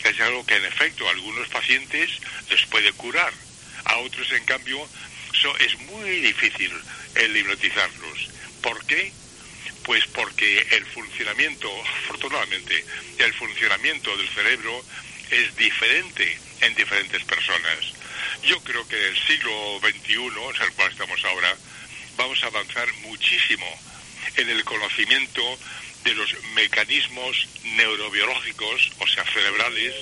[0.04, 2.12] es algo que en efecto a algunos pacientes
[2.50, 3.34] les puede curar,
[3.86, 4.88] a otros en cambio
[5.60, 6.72] es muy difícil
[7.15, 8.33] el hipnotizarlos.
[8.63, 9.12] ¿Por qué?
[9.84, 11.69] Pues porque el funcionamiento,
[12.06, 12.84] afortunadamente,
[13.19, 14.84] el funcionamiento del cerebro
[15.30, 17.78] es diferente en diferentes personas.
[18.43, 21.56] Yo creo que en el siglo XXI, en el cual estamos ahora,
[22.15, 23.65] vamos a avanzar muchísimo
[24.38, 25.41] en el conocimiento
[26.06, 29.93] de los mecanismos neurobiológicos, o sea, cerebrales,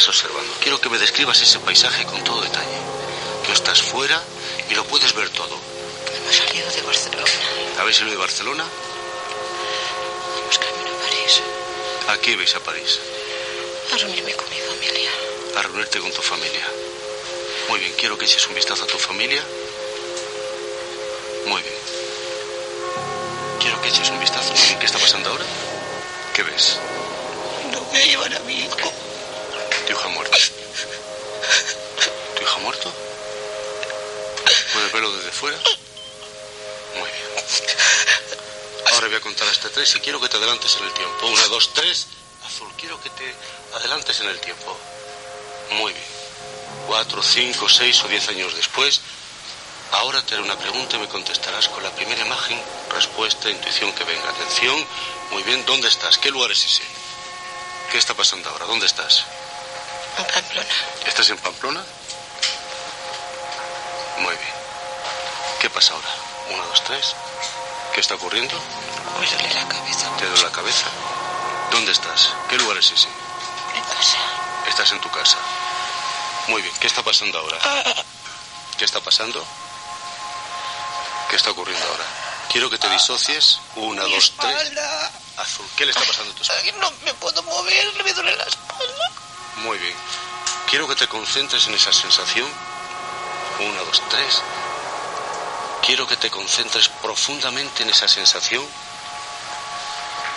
[0.00, 0.52] sigas observando.
[0.60, 2.78] Quiero que me describas ese paisaje con todo detalle.
[3.46, 4.22] Que estás fuera
[4.70, 5.58] y lo puedes ver todo.
[6.16, 7.24] Hemos salido de Barcelona.
[7.78, 8.64] ¿Habéis salido de Barcelona?
[10.36, 11.42] Vamos camino a París.
[12.08, 12.98] ¿A qué vais a París?
[13.92, 15.10] A reunirme con mi familia.
[15.56, 16.66] A reunirte con tu familia.
[17.68, 19.42] Muy bien, quiero que eches un vistazo a tu familia.
[21.46, 21.74] Muy bien.
[23.60, 24.52] Quiero que eches un vistazo.
[24.78, 25.44] ¿Qué está pasando ahora?
[26.34, 26.78] ¿Qué ves?
[27.72, 28.92] No me llevan a mi hijo.
[35.00, 35.56] ¿Puedes verlo desde fuera?
[36.98, 37.24] Muy bien.
[38.92, 41.26] Ahora voy a contar hasta tres y quiero que te adelantes en el tiempo.
[41.26, 42.06] Una, dos, tres.
[42.44, 43.34] Azul, quiero que te
[43.76, 44.76] adelantes en el tiempo.
[45.70, 46.04] Muy bien.
[46.86, 49.00] Cuatro, cinco, seis o diez años después,
[49.92, 52.60] ahora te haré una pregunta y me contestarás con la primera imagen,
[52.90, 54.28] respuesta, intuición que venga.
[54.28, 54.86] Atención.
[55.30, 56.18] Muy bien, ¿dónde estás?
[56.18, 56.82] ¿Qué lugar es ese?
[57.90, 58.66] ¿Qué está pasando ahora?
[58.66, 59.24] ¿Dónde estás?
[60.18, 60.68] En Pamplona.
[61.06, 61.82] ¿Estás en Pamplona?
[64.18, 64.59] Muy bien.
[65.60, 66.08] ¿Qué pasa ahora?
[66.54, 67.14] Uno, dos, tres.
[67.92, 68.58] ¿Qué está ocurriendo?
[69.20, 70.16] Me duele la cabeza.
[70.16, 70.86] ¿Te duele la cabeza?
[71.70, 72.34] ¿Dónde estás?
[72.48, 73.08] ¿Qué lugar es ese?
[73.74, 74.18] En casa.
[74.66, 75.36] Estás en tu casa.
[76.48, 76.74] Muy bien.
[76.80, 77.58] ¿Qué está pasando ahora?
[77.62, 77.94] Ah.
[78.78, 79.44] ¿Qué está pasando?
[81.28, 82.04] ¿Qué está ocurriendo ahora?
[82.50, 83.60] Quiero que te disocies.
[83.76, 84.72] Una, dos, tres.
[85.36, 85.66] Azul.
[85.76, 86.72] ¿Qué le está pasando a tu espalda?
[86.80, 89.12] no me puedo mover, me duele la espalda.
[89.56, 89.94] Muy bien.
[90.70, 92.48] Quiero que te concentres en esa sensación.
[93.58, 94.42] Una, dos, tres.
[95.84, 98.66] Quiero que te concentres profundamente en esa sensación.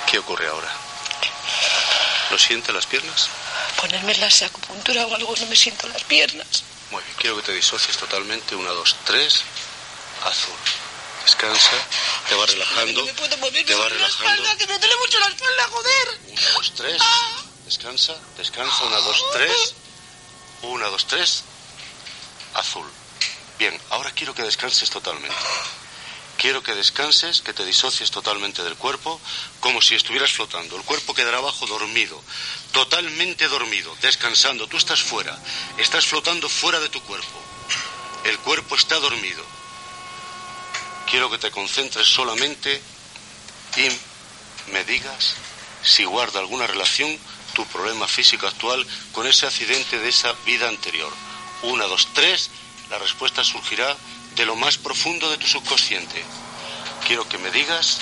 [0.09, 0.71] ¿Qué ocurre ahora?
[2.31, 3.29] ¿Lo sientes las piernas?
[3.79, 6.63] Ponerme la acupuntura o algo, no me siento las piernas.
[6.91, 8.55] Muy bien, quiero que te disocies totalmente.
[8.55, 9.41] Una, dos, tres.
[10.23, 10.55] Azul.
[11.23, 11.77] Descansa,
[12.27, 13.01] te va relajando.
[13.01, 14.25] No me puedo mover, te va relajando.
[14.25, 16.19] La espalda, que me duele mucho la espalda, joder.
[16.27, 17.01] Una, dos, tres.
[17.65, 18.83] Descansa, descansa.
[18.83, 19.75] Una, dos, tres.
[20.63, 21.43] Una, dos, tres.
[22.53, 22.85] Azul.
[23.60, 25.36] Bien, ahora quiero que descanses totalmente.
[26.38, 29.22] Quiero que descanses, que te disocies totalmente del cuerpo,
[29.60, 30.76] como si estuvieras flotando.
[30.76, 32.22] El cuerpo quedará abajo dormido,
[32.72, 34.68] totalmente dormido, descansando.
[34.68, 35.38] Tú estás fuera,
[35.78, 37.39] estás flotando fuera de tu cuerpo.
[38.26, 39.45] El cuerpo está dormido.
[41.10, 42.82] Quiero que te concentres solamente
[43.78, 45.36] y me digas
[45.84, 47.18] si guarda alguna relación
[47.54, 51.14] tu problema físico actual con ese accidente de esa vida anterior.
[51.62, 52.49] Una, dos, tres,
[52.93, 53.97] la respuesta surgirá
[54.35, 56.23] de lo más profundo de tu subconsciente.
[57.07, 57.97] Quiero que me digas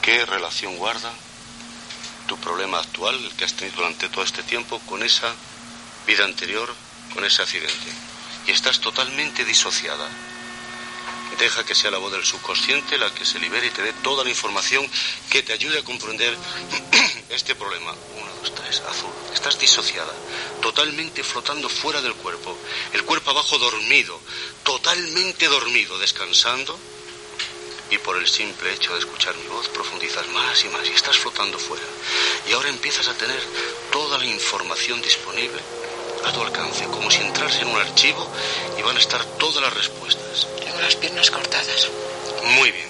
[0.00, 1.12] qué relación guarda
[2.26, 5.30] tu problema actual, el que has tenido durante todo este tiempo, con esa
[6.06, 6.74] vida anterior,
[7.12, 7.92] con ese accidente.
[8.46, 10.08] Y estás totalmente disociada.
[11.38, 14.24] Deja que sea la voz del subconsciente la que se libere y te dé toda
[14.24, 14.88] la información
[15.30, 16.36] que te ayude a comprender
[17.30, 17.92] este problema.
[18.16, 19.10] Uno, dos, tres, azul.
[19.32, 20.12] Estás disociada,
[20.62, 22.56] totalmente flotando fuera del cuerpo.
[22.92, 24.18] El cuerpo abajo dormido,
[24.62, 26.78] totalmente dormido, descansando.
[27.90, 31.18] Y por el simple hecho de escuchar mi voz profundizas más y más y estás
[31.18, 31.84] flotando fuera.
[32.48, 33.40] Y ahora empiezas a tener
[33.92, 35.60] toda la información disponible
[36.26, 38.26] a tu alcance, como si entras en un archivo
[38.78, 40.46] y van a estar todas las respuestas.
[40.62, 41.88] Tengo las piernas cortadas.
[42.56, 42.88] Muy bien,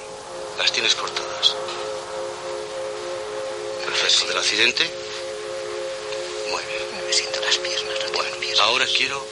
[0.59, 1.55] las tienes cortadas.
[3.85, 4.91] Perfecto, del accidente.
[6.51, 7.07] Muy bien.
[7.07, 8.61] Me siento las piernas, no bueno, piernas.
[8.61, 9.25] Ahora quiero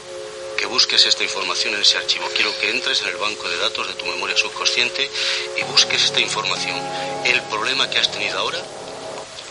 [0.57, 2.29] que busques esta información en ese archivo.
[2.35, 5.11] Quiero que entres en el banco de datos de tu memoria subconsciente
[5.57, 6.81] y busques esta información.
[7.25, 8.63] El problema que has tenido ahora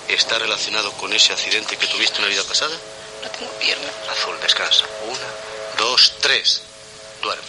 [0.08, 2.78] está relacionado con ese accidente que tuviste en la vida pasada.
[3.22, 3.92] No tengo piernas.
[4.10, 4.86] Azul, descansa.
[5.08, 5.28] Una,
[5.78, 6.62] dos, tres.
[7.22, 7.44] Duerme.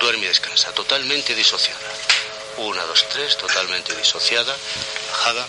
[0.00, 0.72] Duerme y descansa.
[0.72, 1.80] Totalmente disociada.
[2.58, 3.36] Una, dos, tres.
[3.36, 4.56] Totalmente disociada.
[5.06, 5.46] Relajada.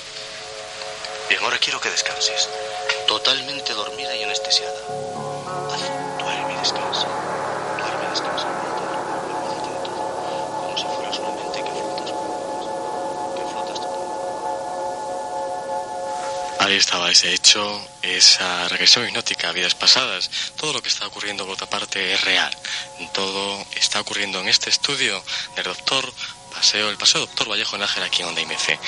[1.30, 2.50] Bien, ahora quiero que descanses.
[3.08, 4.82] Totalmente dormida y anestesiada.
[16.66, 20.32] Ahí estaba ese hecho, esa regresión hipnótica a vidas pasadas.
[20.56, 22.50] Todo lo que está ocurriendo por otra parte es real.
[23.14, 25.24] Todo está ocurriendo en este estudio
[25.56, 26.12] del doctor
[26.74, 28.80] El Paseo Doctor Vallejo Nájera aquí en Onda IMC.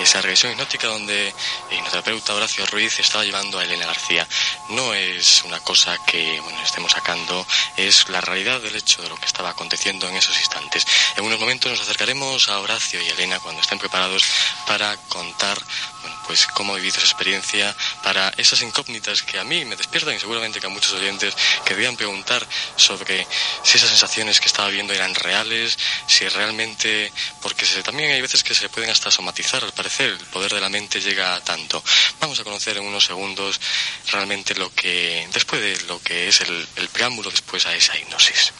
[0.00, 1.28] Esa regresión hipnótica donde
[1.70, 4.26] el hipnoterapeuta Horacio Ruiz estaba llevando a Elena García.
[4.70, 7.46] No es una cosa que bueno, estemos sacando,
[7.76, 10.86] es la realidad del hecho de lo que estaba aconteciendo en esos instantes.
[11.16, 14.24] En unos momentos nos acercaremos a Horacio y Elena cuando estén preparados
[14.66, 15.60] para contar
[16.02, 20.14] bueno, pues cómo ha vivido esa experiencia, para esas incógnitas que a mí me despiertan
[20.14, 22.46] y seguramente que a muchos oyentes querrían preguntar
[22.76, 23.26] sobre
[23.62, 27.12] si esas sensaciones que estaba viendo eran reales, si realmente,
[27.42, 30.60] porque se, también hay veces que se pueden hasta somatizar, al parecer el poder de
[30.60, 31.82] la mente llega a tanto.
[32.20, 33.60] Vamos a conocer en unos segundos
[34.10, 38.52] realmente lo que, después de lo que es el, el preámbulo después a esa hipnosis.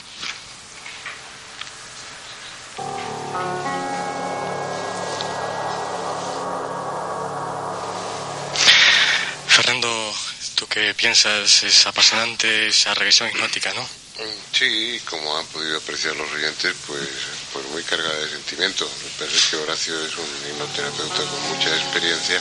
[9.48, 10.14] Fernando,
[10.54, 11.62] ¿tú qué piensas?
[11.62, 14.05] Es apasionante esa regresión hipnótica, ¿no?
[14.52, 17.06] Sí, como han podido apreciar los oyentes, pues,
[17.52, 18.88] pues muy cargada de sentimiento.
[19.04, 22.40] Me parece que Horacio es un hipnoterapeuta con mucha experiencia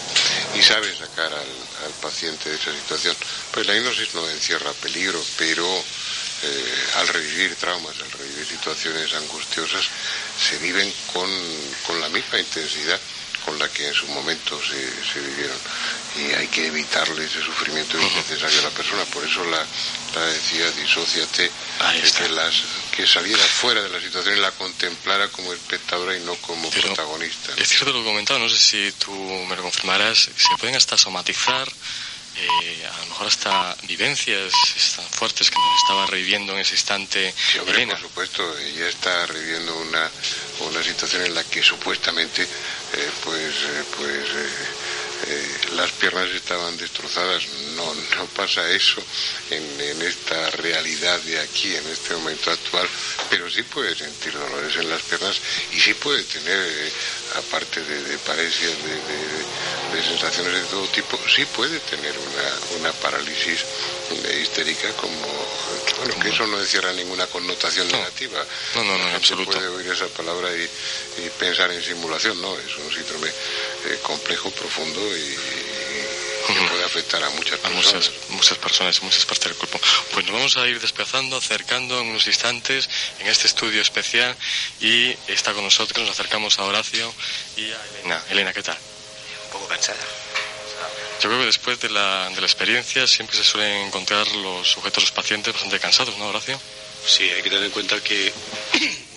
[0.56, 3.16] y sabe sacar al, al paciente de esa situación.
[3.52, 9.86] Pues la hipnosis no encierra peligro, pero eh, al revivir traumas, al revivir situaciones angustiosas,
[10.40, 11.30] se viven con,
[11.86, 13.00] con la misma intensidad
[13.46, 14.80] con la que en su momento se,
[15.14, 15.58] se vivieron.
[16.16, 19.06] Y hay que evitarle ese sufrimiento innecesario a la persona.
[19.06, 19.64] Por eso la,
[20.16, 21.52] la decía disóciate
[22.18, 22.64] que, las,
[22.96, 26.88] que saliera fuera de la situación y la contemplara como espectadora y no como Pero
[26.88, 30.76] protagonista Es cierto lo que comentaba, no sé si tú me lo confirmarás, se pueden
[30.76, 31.68] hasta somatizar,
[32.38, 34.52] eh, a lo mejor hasta vivencias
[34.96, 37.94] tan fuertes que nos estaba reviviendo en ese instante Sí, hombre, Elena.
[37.94, 40.10] por supuesto, ella está reviviendo una,
[40.60, 44.26] una situación en la que supuestamente eh, pues, eh, pues
[45.28, 47.44] eh, las piernas estaban destrozadas.
[47.76, 49.02] No, no pasa eso
[49.50, 52.88] en, en esta realidad de aquí, en este momento actual,
[53.30, 55.38] pero sí puede sentir dolores en las piernas
[55.74, 56.92] y sí puede tener,
[57.38, 59.46] aparte de, de parecias, de, de-
[59.96, 63.64] de sensaciones de todo tipo, sí puede tener una, una parálisis
[64.42, 65.16] histérica como,
[65.86, 68.44] que, bueno, que eso no encierra ninguna connotación negativa.
[68.76, 69.52] No, no, no, en absoluto.
[69.52, 70.64] puede oír esa palabra y,
[71.24, 75.38] y pensar en simulación, no, es un síndrome eh, complejo, profundo y,
[76.54, 77.94] que puede afectar a muchas a personas.
[77.94, 79.80] muchas, muchas personas, muchas partes del cuerpo.
[80.14, 82.90] Pues nos vamos a ir desplazando, acercando en unos instantes
[83.20, 84.36] en este estudio especial
[84.80, 87.14] y está con nosotros, nos acercamos a Horacio
[87.58, 88.24] y a Elena.
[88.30, 88.78] Elena, ¿qué tal?
[89.46, 89.98] Un poco cansada.
[91.22, 95.04] Yo creo que después de la, de la experiencia siempre se suelen encontrar los sujetos,
[95.04, 96.60] los pacientes bastante cansados, ¿no, Horacio?
[97.08, 98.34] Sí, hay que tener en cuenta que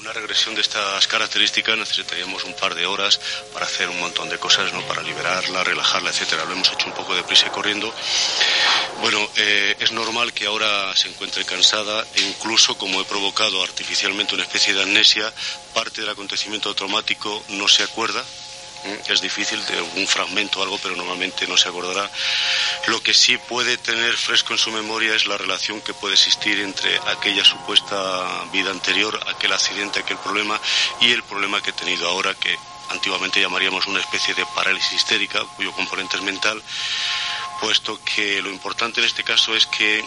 [0.01, 3.21] Una regresión de estas características necesitaríamos un par de horas
[3.53, 4.81] para hacer un montón de cosas, ¿no?
[4.83, 6.45] Para liberarla, relajarla, etcétera.
[6.45, 7.93] Lo hemos hecho un poco de prisa y corriendo.
[9.01, 14.35] Bueno, eh, es normal que ahora se encuentre cansada e incluso como he provocado artificialmente
[14.35, 15.33] una especie de amnesia,
[15.75, 18.25] parte del acontecimiento traumático no se acuerda
[19.09, 22.11] es difícil, de un fragmento o algo, pero normalmente no se acordará.
[22.87, 26.59] Lo que sí puede tener fresco en su memoria es la relación que puede existir
[26.61, 30.61] entre aquella supuesta vida anterior, aquel accidente, aquel problema
[31.01, 32.57] y el problema que he tenido ahora, que
[32.91, 36.63] antiguamente llamaríamos una especie de parálisis histérica, cuyo componente es mental,
[37.61, 40.05] puesto que lo importante en este caso es que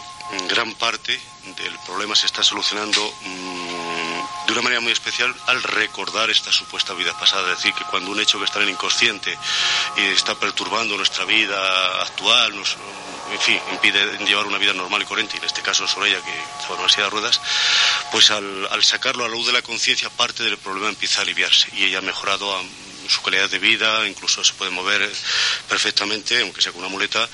[0.48, 1.20] gran parte
[1.56, 4.11] del problema se está solucionando mm,
[4.46, 7.50] de una manera muy especial al recordar esta supuesta vida pasada.
[7.52, 9.36] Es decir, que cuando un hecho que está en el inconsciente
[9.96, 12.76] y está perturbando nuestra vida actual, nos,
[13.32, 16.32] en fin, impide llevar una vida normal y corriente, y en este caso Soraya, que
[16.60, 17.40] estaba en una de ruedas,
[18.10, 21.22] pues al, al sacarlo a la luz de la conciencia, parte del problema empieza a
[21.22, 22.62] aliviarse y ella ha mejorado a
[23.08, 25.10] su calidad de vida, incluso se puede mover
[25.68, 27.28] perfectamente, aunque sea con una muleta,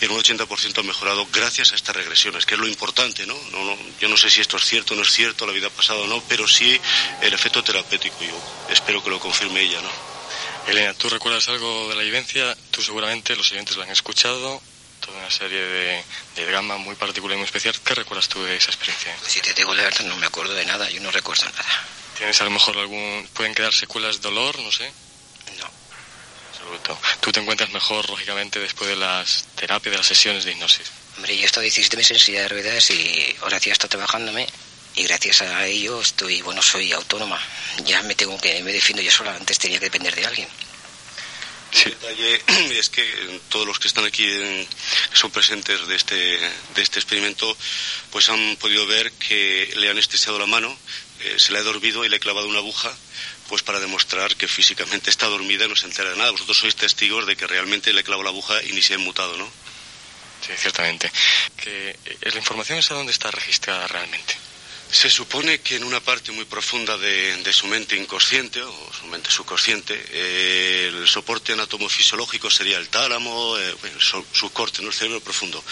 [0.00, 3.36] en un 80% ha mejorado gracias a estas regresiones, que es lo importante, ¿no?
[3.50, 3.76] No, ¿no?
[4.00, 6.06] Yo no sé si esto es cierto o no es cierto, la vida pasada o
[6.06, 6.80] no, pero sí
[7.20, 9.90] el efecto terapéutico, yo espero que lo confirme ella, ¿no?
[10.66, 12.56] Elena, ¿tú recuerdas algo de la vivencia?
[12.70, 14.62] Tú seguramente, los oyentes lo han escuchado,
[15.00, 16.04] toda una serie de,
[16.36, 17.74] de drama muy particular y muy especial.
[17.84, 19.14] ¿Qué recuerdas tú de esa experiencia?
[19.26, 21.86] Si te digo la verdad, no me acuerdo de nada, yo no recuerdo nada.
[22.16, 23.28] ¿Tienes a lo mejor algún...
[23.32, 24.92] pueden quedar secuelas de dolor, no sé?
[27.20, 30.90] Tú te encuentras mejor, lógicamente, después de las terapias, de las sesiones de hipnosis.
[31.16, 34.46] Hombre, yo he estado 17 meses en silla de ruedas y ahora sí estoy trabajándome
[34.94, 37.40] y gracias a ello estoy, bueno, soy autónoma.
[37.84, 40.48] Ya me tengo que, me defiendo yo sola, antes tenía que depender de alguien.
[41.70, 41.84] Sí.
[41.84, 42.42] El detalle
[42.78, 44.66] es que todos los que están aquí que
[45.14, 47.56] son presentes de este, de este experimento,
[48.10, 50.76] pues han podido ver que le han anestesiado la mano,
[51.20, 52.94] eh, se le ha dormido y le he clavado una aguja
[53.48, 56.30] pues para demostrar que físicamente está dormida y no se entera de nada.
[56.30, 59.36] Vosotros sois testigos de que realmente le clavo la aguja y ni se ha mutado,
[59.36, 59.48] ¿no?
[60.46, 61.10] Sí, ciertamente.
[61.56, 64.34] Que, eh, ¿La información es a dónde está registrada realmente?
[64.92, 69.30] Se supone que en una parte muy profunda de, su mente inconsciente o su mente
[69.30, 74.88] subconsciente, eh, el soporte anatomofisiológico sería el tálamo, eh, su, subcorte, ¿no?
[74.88, 75.64] el cerebro profundo.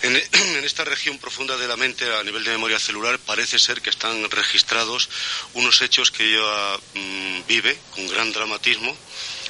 [0.00, 3.82] En, en, esta región profunda de la mente, a nivel de memoria celular, parece ser
[3.82, 5.10] que están registrados
[5.52, 8.96] unos hechos que ella mm, vive con gran dramatismo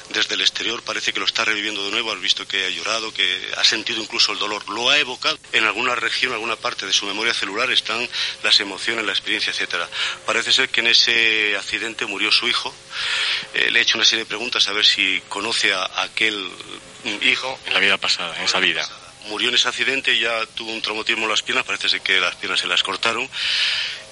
[0.09, 3.13] desde el exterior parece que lo está reviviendo de nuevo, has visto que ha llorado,
[3.13, 5.37] que ha sentido incluso el dolor, lo ha evocado.
[5.53, 8.07] En alguna región, alguna parte de su memoria celular están
[8.43, 9.87] las emociones, la experiencia, etcétera.
[10.25, 12.73] Parece ser que en ese accidente murió su hijo.
[13.53, 16.49] Eh, le he hecho una serie de preguntas a ver si conoce a aquel
[17.21, 17.59] hijo.
[17.67, 18.87] En la vida pasada, en esa vida.
[19.27, 22.19] Murió en ese accidente y ya tuvo un traumatismo en las piernas, parece ser que
[22.19, 23.29] las piernas se las cortaron.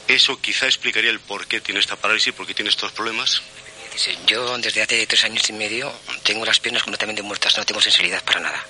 [0.07, 3.41] Eso quizá explicaría el por qué tiene esta parálisis, por qué tiene estos problemas.
[4.25, 5.91] Yo desde hace tres años y medio
[6.23, 8.63] tengo las piernas completamente muertas, no tengo sensibilidad para nada.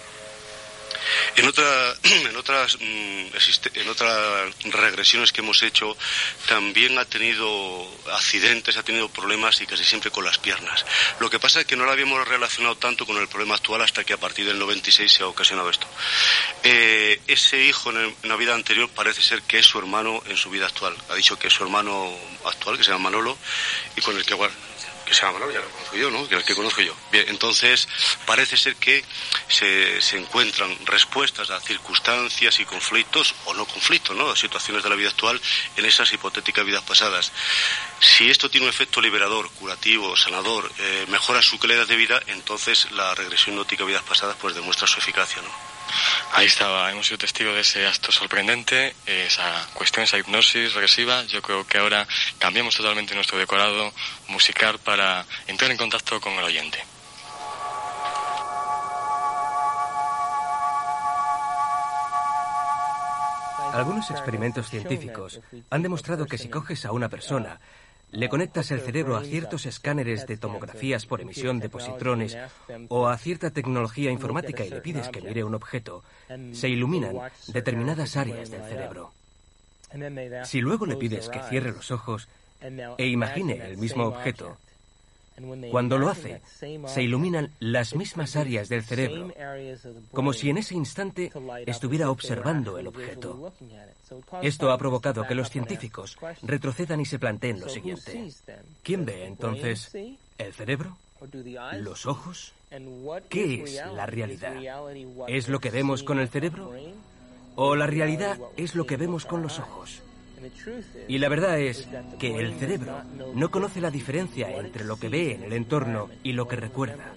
[1.35, 3.27] En, otra, en, otras, mm,
[3.75, 5.95] en otras regresiones que hemos hecho,
[6.47, 10.85] también ha tenido accidentes, ha tenido problemas y casi siempre con las piernas.
[11.19, 14.03] Lo que pasa es que no lo habíamos relacionado tanto con el problema actual hasta
[14.03, 15.87] que a partir del 96 se ha ocasionado esto.
[16.63, 20.49] Eh, ese hijo en, la vida anterior parece ser que es su hermano en su
[20.49, 20.95] vida actual.
[21.09, 22.13] Ha dicho que es su hermano
[22.45, 23.37] actual, que se llama Manolo,
[23.95, 24.33] y con el que
[25.07, 26.27] que se llama ya lo conozco yo, ¿no?
[26.27, 26.93] Que el que conozco yo.
[27.11, 27.87] Bien, entonces
[28.25, 29.03] parece ser que
[29.47, 34.35] se, se, encuentran respuestas a circunstancias y conflictos, o no conflictos, ¿no?
[34.35, 35.41] Situaciones de la vida actual
[35.77, 37.31] en esas hipotéticas vidas pasadas.
[38.01, 42.91] Si esto tiene un efecto liberador, curativo, sanador, eh, mejora su calidad de vida, entonces
[42.91, 45.76] la regresión nótica a vidas pasadas pues demuestra su eficacia, ¿no?
[46.33, 51.23] Ahí estaba, hemos sido testigos de ese acto sorprendente, esa cuestión, esa hipnosis regresiva.
[51.25, 52.07] Yo creo que ahora
[52.37, 53.91] cambiamos totalmente nuestro decorado
[54.27, 56.83] musical para entrar en contacto con el oyente.
[63.73, 67.59] Algunos experimentos científicos han demostrado que si coges a una persona
[68.11, 72.37] le conectas el cerebro a ciertos escáneres de tomografías por emisión de positrones
[72.87, 76.03] o a cierta tecnología informática y le pides que mire un objeto,
[76.53, 79.11] se iluminan determinadas áreas del cerebro.
[80.45, 82.27] Si luego le pides que cierre los ojos
[82.61, 84.57] e imagine el mismo objeto,
[85.71, 86.41] cuando lo hace,
[86.87, 89.31] se iluminan las mismas áreas del cerebro,
[90.11, 91.31] como si en ese instante
[91.65, 93.53] estuviera observando el objeto.
[94.41, 98.31] Esto ha provocado que los científicos retrocedan y se planteen lo siguiente.
[98.83, 99.95] ¿Quién ve entonces
[100.37, 100.97] el cerebro?
[101.79, 102.53] ¿Los ojos?
[103.29, 104.55] ¿Qué es la realidad?
[105.27, 106.73] ¿Es lo que vemos con el cerebro?
[107.55, 110.01] ¿O la realidad es lo que vemos con los ojos?
[111.07, 111.87] Y la verdad es
[112.19, 116.33] que el cerebro no conoce la diferencia entre lo que ve en el entorno y
[116.33, 117.13] lo que recuerda,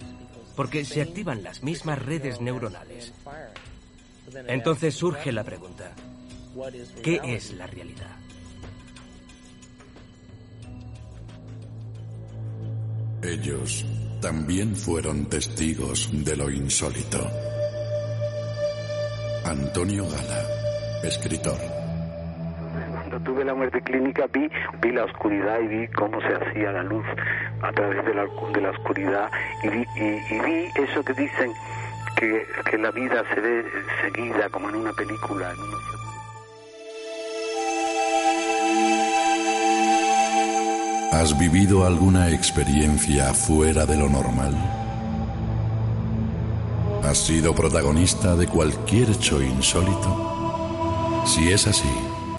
[0.56, 3.12] porque se activan las mismas redes neuronales.
[4.46, 5.92] Entonces surge la pregunta,
[7.02, 8.16] ¿qué es la realidad?
[13.22, 13.84] Ellos
[14.20, 17.30] también fueron testigos de lo insólito.
[19.44, 21.79] Antonio Gala, escritor.
[23.10, 24.48] Cuando tuve la muerte clínica vi,
[24.80, 27.04] vi la oscuridad y vi cómo se hacía la luz
[27.60, 29.28] a través de la, de la oscuridad
[29.64, 29.84] y vi,
[30.76, 31.52] eso que dicen
[32.14, 33.64] que, que, la vida se ve
[34.00, 35.50] seguida como en una película.
[35.50, 35.82] En unos...
[41.12, 44.54] ¿Has vivido alguna experiencia fuera de lo normal?
[47.02, 51.24] ¿Has sido protagonista de cualquier hecho insólito?
[51.26, 51.88] Si es así,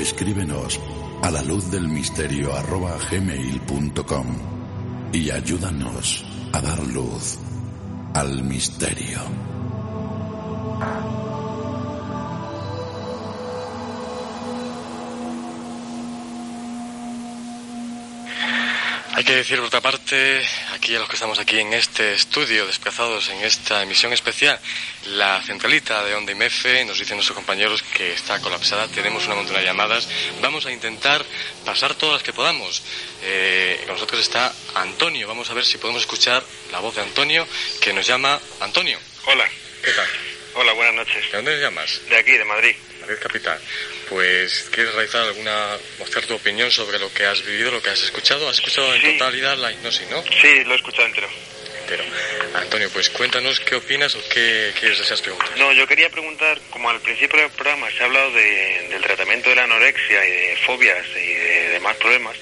[0.01, 0.79] escríbenos
[1.21, 4.25] a la luz del misterio arroba gmail.com
[5.13, 7.37] y ayúdanos a dar luz
[8.13, 9.19] al misterio.
[19.21, 20.41] Hay que decir, por otra parte,
[20.73, 24.59] aquí a los que estamos aquí en este estudio, desplazados en esta emisión especial,
[25.09, 29.57] la centralita de Onda IMF, nos dicen nuestros compañeros que está colapsada, tenemos una montón
[29.57, 30.09] de llamadas,
[30.41, 31.23] vamos a intentar
[31.63, 32.81] pasar todas las que podamos.
[33.21, 37.47] Eh, con nosotros está Antonio, vamos a ver si podemos escuchar la voz de Antonio,
[37.79, 38.97] que nos llama Antonio.
[39.27, 39.47] Hola.
[39.83, 40.07] ¿Qué tal?
[40.55, 41.31] Hola, buenas noches.
[41.31, 42.01] ¿De dónde llamas?
[42.09, 42.75] De aquí, de Madrid.
[43.01, 43.61] Madrid capital.
[44.11, 48.03] Pues, ¿quieres realizar alguna, mostrar tu opinión sobre lo que has vivido, lo que has
[48.03, 48.49] escuchado?
[48.49, 50.21] ¿Has escuchado en totalidad la hipnosis, no?
[50.41, 51.29] Sí, lo he escuchado entero.
[51.81, 52.03] Entero.
[52.55, 55.49] Antonio, pues cuéntanos qué opinas o qué quieres deseas preguntar.
[55.57, 59.49] No, yo quería preguntar, como al principio del programa se ha hablado de, del tratamiento
[59.49, 62.35] de la anorexia y de fobias y de demás problemas,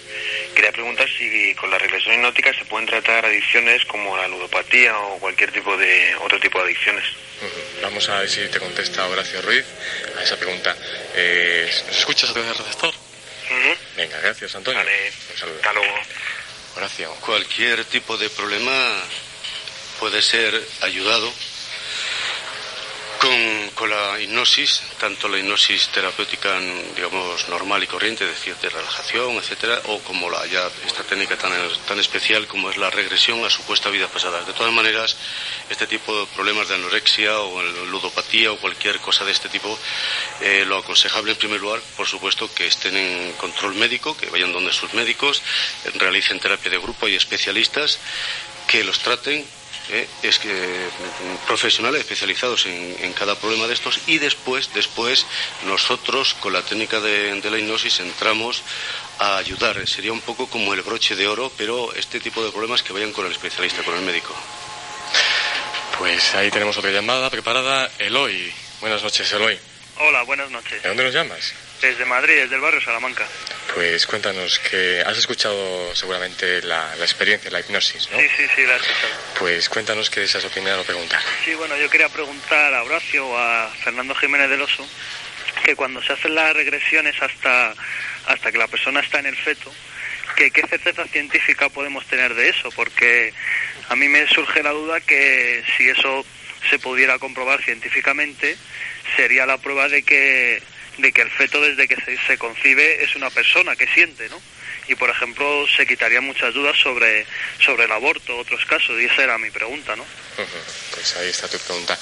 [0.56, 5.20] quería preguntar si con la regresión hipnótica se pueden tratar adicciones como la ludopatía o
[5.20, 7.06] cualquier tipo de otro tipo de adicciones.
[7.82, 9.66] Vamos a ver si te contesta Horacio Ruiz
[10.18, 10.76] a esa pregunta.
[11.16, 12.94] Eh, ¿Nos escuchas a través del receptor?
[13.96, 14.80] Venga, gracias, Antonio.
[14.80, 15.12] Vale.
[15.32, 15.56] Un saludo.
[15.56, 15.94] Hasta luego.
[16.76, 17.16] Horacio.
[17.22, 19.04] Cualquier tipo de problema
[20.00, 21.32] puede ser ayudado
[23.20, 26.58] con, con, la hipnosis, tanto la hipnosis terapéutica,
[26.96, 31.38] digamos, normal y corriente, es decir, de relajación, etcétera, o como la ya esta técnica
[31.38, 31.52] tan,
[31.86, 34.42] tan especial como es la regresión a supuesta vida pasada.
[34.46, 35.18] De todas maneras,
[35.70, 39.78] este tipo de problemas de anorexia o ludopatía o cualquier cosa de este tipo,
[40.40, 44.54] eh, lo aconsejable en primer lugar, por supuesto, que estén en control médico, que vayan
[44.54, 45.42] donde sus médicos,
[45.96, 48.00] realicen terapia de grupo, hay especialistas
[48.66, 49.46] que los traten
[49.92, 50.88] eh, es que
[51.48, 55.26] profesionales especializados en, en, cada problema de estos y después después
[55.66, 58.64] nosotros con la técnica de, de, la hipnosis entramos
[59.18, 59.88] a ayudar.
[59.88, 63.14] Sería un poco como el broche de oro pero este tipo de problemas que vayan
[63.14, 64.34] con el especialista con el médico.
[65.98, 67.90] Pues ahí tenemos otra llamada preparada.
[68.00, 69.60] Eloy buenas noches Eloy.
[69.98, 70.82] Hola buenas noches.
[70.82, 71.54] ¿de dónde nos llamas?
[71.82, 73.26] Desde Madrid, desde el barrio Salamanca.
[73.74, 78.20] Pues cuéntanos que has escuchado seguramente la, la, experiencia, la hipnosis, ¿no?
[78.20, 79.14] Sí, sí, sí, la he escuchado.
[79.38, 81.22] Pues cuéntanos qué deseas opinar o preguntar.
[81.46, 84.86] Sí, bueno, yo quería preguntar a Horacio o a Fernando Jiménez del Oso
[85.64, 87.74] que cuando se hacen las regresiones hasta,
[88.28, 89.72] hasta que la persona está en el feto,
[90.36, 93.34] que qué certeza científica podemos tener de eso, porque
[93.90, 96.26] a mí me surge la duda que si eso
[96.70, 98.58] se pudiera comprobar científicamente,
[99.16, 100.62] sería la prueba de que
[101.02, 104.42] de que el feto desde que se, se, concibe es una persona que siente, ¿no?
[104.88, 107.26] Y por ejemplo se quitarían muchas dudas sobre,
[107.64, 110.04] sobre el aborto, otros casos, y esa era mi pregunta, ¿no?
[110.04, 110.96] Uh -huh.
[110.96, 111.98] Pues ahí está tu pregunta.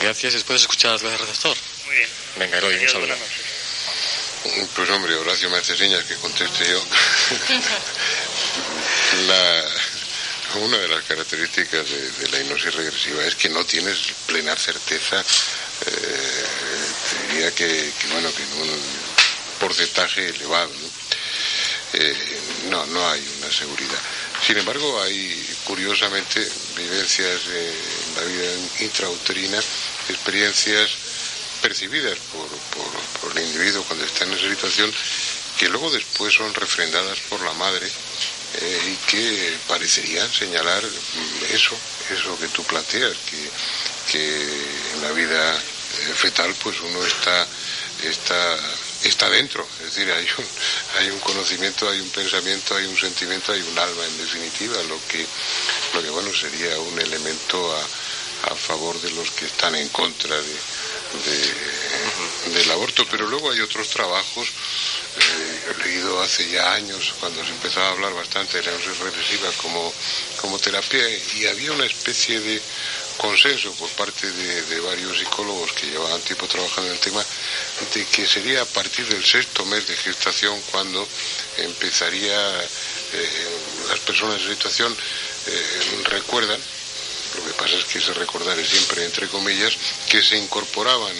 [0.00, 1.56] Gracias, ¿puedes escuchar las veces receptor?
[1.86, 2.08] Muy bien.
[2.36, 3.14] Venga, Eloy, un saludo.
[4.74, 6.82] Pues hombre, Horacio me hace señas que conteste yo.
[9.26, 9.64] la,
[10.60, 15.22] una de las características de, de, la hipnosis regresiva es que no tienes plena certeza
[15.86, 18.80] eh, diría que, bueno que en un
[19.58, 20.90] porcentaje elevado ¿no?
[21.92, 22.16] Eh,
[22.70, 23.98] no no hay una seguridad
[24.46, 29.58] sin embargo hay curiosamente vivencias en la vida intrauterina
[30.08, 30.90] experiencias
[31.60, 34.92] percibidas por, por, por, el individuo cuando está en esa situación
[35.58, 37.90] que luego después son refrendadas por la madre
[38.54, 40.82] eh, y que parecerían señalar
[41.50, 41.76] eso
[42.10, 43.50] eso que tú planteas que,
[44.10, 44.42] que
[44.94, 45.62] en la vida
[46.16, 47.46] fetal pues uno está
[48.02, 48.58] está
[49.04, 49.66] está dentro.
[49.78, 50.46] Es decir hay un
[50.98, 54.98] hay un conocimiento hay un pensamiento hay un sentimiento hay un alma en definitiva lo
[55.06, 55.24] que
[55.94, 60.36] lo que bueno sería un elemento a, a favor de los que están en contra
[60.36, 60.56] de,
[62.52, 64.48] del aborto, pero luego hay otros trabajos.
[64.48, 69.50] Eh, he leído hace ya años, cuando se empezaba a hablar bastante de la represiva
[69.62, 69.92] como,
[70.40, 71.02] como terapia,
[71.36, 72.60] y había una especie de
[73.20, 77.22] consenso por parte de, varios psicólogos que llevaban tiempo trabajando en el tema
[77.94, 81.06] de que sería a partir del sexto mes de gestación cuando
[81.58, 82.64] empezaría
[83.12, 83.48] eh,
[83.90, 84.96] las personas en situación
[85.46, 86.58] eh, recuerdan
[87.36, 89.76] lo que pasa es que ese recordar es siempre entre comillas
[90.08, 91.16] que se incorporaban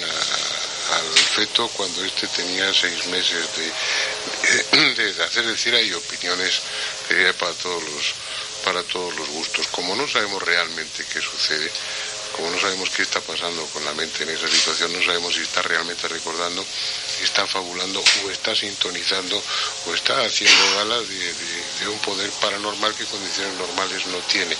[0.92, 6.60] al feto cuando éste tenía seis meses de, de, hacer decir hay opiniones
[7.38, 8.14] para todos los
[8.64, 9.66] para todos los gustos.
[9.68, 11.70] Como no sabemos realmente qué sucede,
[12.36, 15.40] como no sabemos qué está pasando con la mente en esa situación, no sabemos si
[15.40, 16.64] está realmente recordando,
[17.22, 19.42] está fabulando o está sintonizando
[19.86, 24.56] o está haciendo gala de, un poder paranormal que condiciones normales no tiene.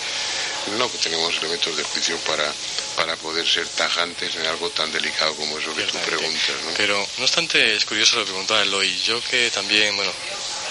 [0.79, 2.53] No tenemos elementos de juicio para,
[2.97, 6.41] para poder ser tajantes en algo tan delicado como eso que tú preguntas.
[6.77, 9.01] Pero, no obstante, es curioso lo que preguntaba Eloy.
[9.03, 10.13] Yo que también, bueno,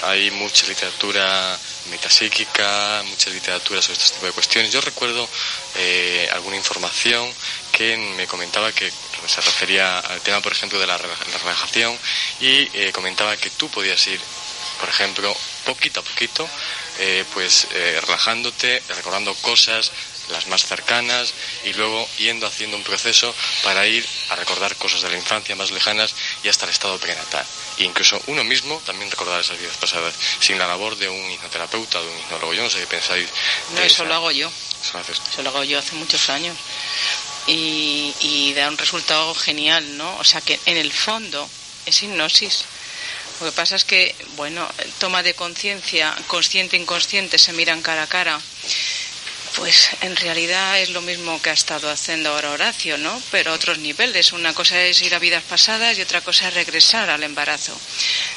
[0.04, 1.58] hay mucha literatura
[1.90, 4.72] metapsíquica, mucha literatura sobre este tipo de cuestiones.
[4.72, 5.28] Yo recuerdo
[5.76, 7.32] eh, alguna información
[7.72, 8.92] que me comentaba que
[9.28, 11.98] se refería al tema, por ejemplo, de la, relajación
[12.40, 14.20] y eh, comentaba que tú podías ir,
[14.80, 15.36] por ejemplo,
[15.66, 16.48] poquito a poquito,
[17.00, 17.68] eh, pues
[18.02, 19.92] relajándote, recordando cosas,
[20.30, 21.34] las más cercanas
[21.64, 23.34] y luego yendo haciendo un proceso
[23.64, 27.46] para ir a recordar cosas de la infancia más lejanas y hasta el estado prenatal.
[27.78, 32.02] E incluso uno mismo también recordar esas vidas pasadas, sin la labor de un hipnoterapeuta,
[32.02, 32.54] de un hipnólogo.
[32.54, 33.30] Yo no sé qué pensáis.
[33.74, 34.52] No, eso lo hago yo.
[34.82, 36.56] Eso lo hago yo hace muchos años.
[37.48, 40.18] Y, y da un resultado genial, ¿no?
[40.18, 41.50] O sea que en el fondo
[41.86, 42.66] es hipnosis.
[43.40, 44.68] Lo que pasa es que, bueno,
[45.00, 48.40] toma de conciencia, consciente e inconsciente, se miran cara a cara
[49.56, 53.22] pues en realidad es lo mismo que ha estado haciendo ahora Horacio, ¿no?
[53.32, 54.32] Pero a otros niveles.
[54.32, 57.78] Una cosa es ir a vidas pasadas y otra cosa es regresar al embarazo.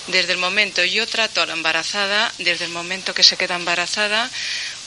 [0.09, 4.31] Desde el momento, yo trato a la embarazada, desde el momento que se queda embarazada,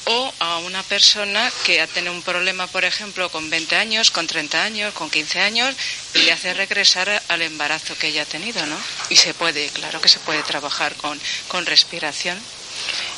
[0.06, 4.28] o a una persona que ha tenido un problema, por ejemplo, con 20 años, con
[4.28, 5.76] 30 años, con 15 años,
[6.14, 8.78] y le hace regresar al embarazo que ella ha tenido, ¿no?
[9.10, 12.39] Y se puede, claro que se puede trabajar con, con respiración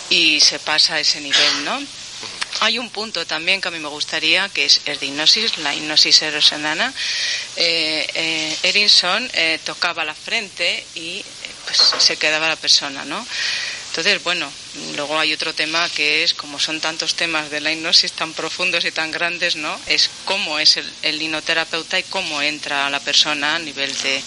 [0.10, 1.80] y se pasa a ese nivel, ¿no?
[2.62, 5.76] Hay un punto también que a mí me gustaría, que es el de hipnosis, la
[5.76, 6.92] hipnosis erosenana.
[7.56, 11.24] Eh, eh, Erinson eh, tocaba la frente y
[11.66, 13.26] pues se quedaba la persona, ¿no?
[13.98, 14.48] Entonces, bueno,
[14.96, 18.86] luego hay otro tema que es, como son tantos temas de la hipnosis tan profundos
[18.86, 19.76] y tan grandes, ¿no?
[19.88, 24.22] Es cómo es el, el hipnoterapeuta y cómo entra la persona a nivel de,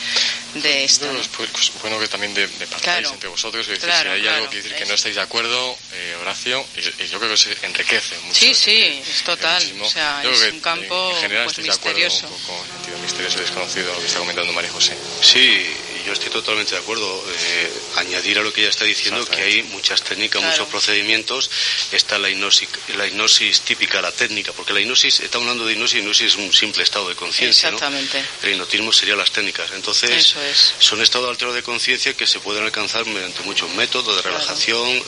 [0.55, 1.07] de esto.
[1.37, 2.67] Pues, pues, bueno que también de, de
[2.99, 6.17] entre vosotros y decir, si hay algo que decir que no estáis de acuerdo, eh,
[6.21, 8.41] Horacio, y, yo creo que se enriquece mucho.
[8.41, 9.63] Sí, sí, es total.
[9.81, 12.27] O sea, es un campo en general pues, misterioso.
[12.27, 14.97] De acuerdo un poco, el sentido misterioso y desconocido lo que está comentando María José.
[15.23, 15.65] Sí,
[16.05, 17.25] yo estoy totalmente de acuerdo.
[17.29, 21.51] Eh, añadir a lo que ella está diciendo que hay muchas técnicas, muchos procedimientos.
[21.93, 26.01] Está la hipnosis, la hipnosis típica, la técnica, porque la hipnosis, estamos hablando de hipnosis,
[26.01, 27.69] hipnosis es un simple estado de conciencia.
[27.69, 28.23] Exactamente.
[28.43, 29.71] El hipnotismo serían las técnicas.
[29.73, 30.35] Entonces,
[30.79, 35.03] son estados alteros de conciencia que se pueden alcanzar mediante muchos métodos de relajación,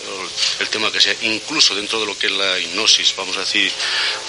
[0.60, 3.72] el tema que sea, incluso dentro de lo que es la hipnosis, vamos a decir,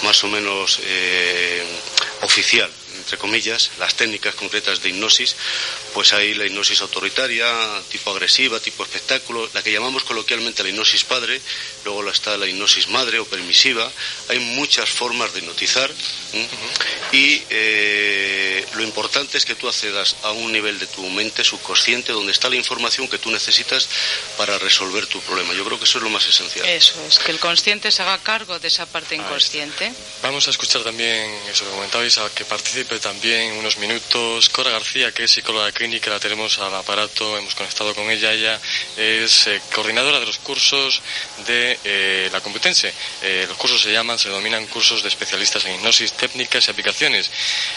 [0.02, 1.64] más o menos eh,
[2.22, 2.70] oficial
[3.04, 5.36] entre comillas, las técnicas concretas de hipnosis,
[5.92, 7.46] pues hay la hipnosis autoritaria,
[7.90, 11.40] tipo agresiva, tipo espectáculo, la que llamamos coloquialmente la hipnosis padre,
[11.84, 13.90] luego está la hipnosis madre o permisiva,
[14.28, 15.90] hay muchas formas de hipnotizar
[17.12, 22.12] y eh, lo importante es que tú accedas a un nivel de tu mente subconsciente
[22.12, 23.88] donde está la información que tú necesitas
[24.38, 25.52] para resolver tu problema.
[25.54, 26.66] Yo creo que eso es lo más esencial.
[26.66, 29.92] Eso es, que el consciente se haga cargo de esa parte inconsciente.
[30.22, 35.12] Vamos a escuchar también eso que comentabais, a que participe también unos minutos Cora García,
[35.12, 38.32] que es psicóloga clínica, la tenemos al aparato, hemos conectado con ella.
[38.32, 38.60] Ella
[38.96, 41.00] es eh, coordinadora de los cursos
[41.46, 42.92] de eh, la Complutense.
[43.22, 47.30] Eh, los cursos se llaman, se denominan cursos de especialistas en hipnosis, técnicas y aplicaciones.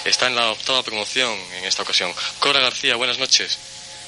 [0.06, 2.14] Está en la octava promoción en esta ocasión.
[2.40, 3.58] Cora García, buenas noches.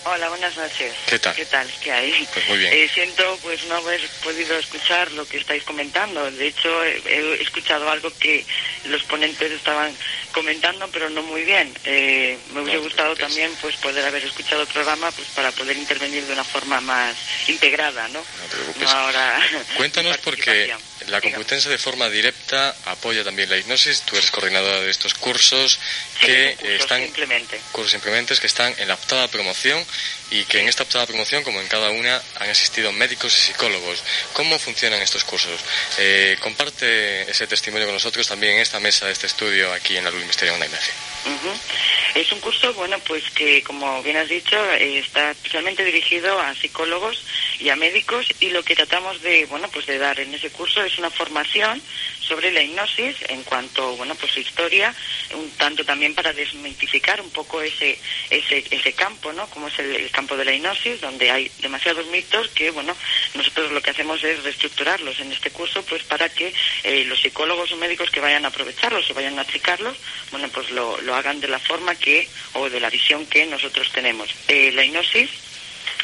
[0.05, 0.93] Hola, buenas noches.
[1.07, 1.35] ¿Qué tal?
[1.35, 1.67] ¿Qué tal?
[1.83, 2.27] ¿Qué hay?
[2.33, 2.73] Pues muy bien.
[2.73, 6.31] Eh, siento pues no haber podido escuchar lo que estáis comentando.
[6.31, 8.45] De hecho, he, escuchado algo que
[8.85, 9.93] los ponentes estaban
[10.31, 11.73] comentando, pero no muy bien.
[11.83, 16.23] Eh, me hubiera gustado también pues poder haber escuchado el programa pues para poder intervenir
[16.25, 17.15] de una forma más
[17.47, 18.19] integrada, ¿no?
[18.19, 18.89] No te preocupes.
[18.89, 19.39] ahora
[19.75, 20.73] Cuéntanos porque
[21.09, 24.01] la Complutense de forma directa apoya también la hipnosis.
[24.01, 25.79] Tú eres coordinadora de estos cursos
[26.19, 27.59] que están simplemente.
[27.71, 29.83] cursos simplemente que están en la octava promoción
[30.31, 34.03] y que en esta octava promoción, como en cada una, han asistido médicos y psicólogos.
[34.33, 35.59] ¿Cómo funcionan estos cursos?
[35.97, 40.11] Eh, comparte ese testimonio con nosotros también en esta mesa este estudio aquí en la
[40.11, 44.99] Luz Misterio de uh Es un curso, bueno, pues que, como bien has dicho, eh,
[44.99, 47.23] está especialmente dirigido a psicólogos
[47.59, 50.83] y a médicos y lo que tratamos de, bueno, pues de dar en ese curso
[50.83, 51.81] es una formación
[52.29, 54.93] sobre la hipnosis en cuanto, bueno, pues su historia,
[55.33, 57.97] un tanto también para desmitificar un poco ese,
[58.29, 59.49] ese, ese campo, ¿no?
[59.49, 62.95] Como es el, campo de la hipnosis, donde hay demasiados mitos que, bueno,
[63.33, 66.53] nosotros lo que hacemos es reestructurarlos en este curso, pues para que
[66.83, 69.97] eh, los psicólogos o médicos que vayan a aprovecharlos o vayan a aplicarlos,
[70.31, 73.91] bueno, pues lo, lo hagan de la forma que, o de la visión que nosotros
[73.91, 74.29] tenemos.
[74.47, 75.29] Eh, la hipnosis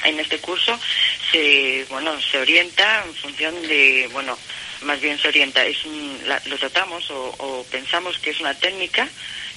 [0.03, 0.79] en este curso
[1.31, 4.37] se bueno se orienta en función de bueno
[4.81, 5.77] más bien se orienta, es
[6.45, 9.07] lo tratamos o, pensamos que es una técnica,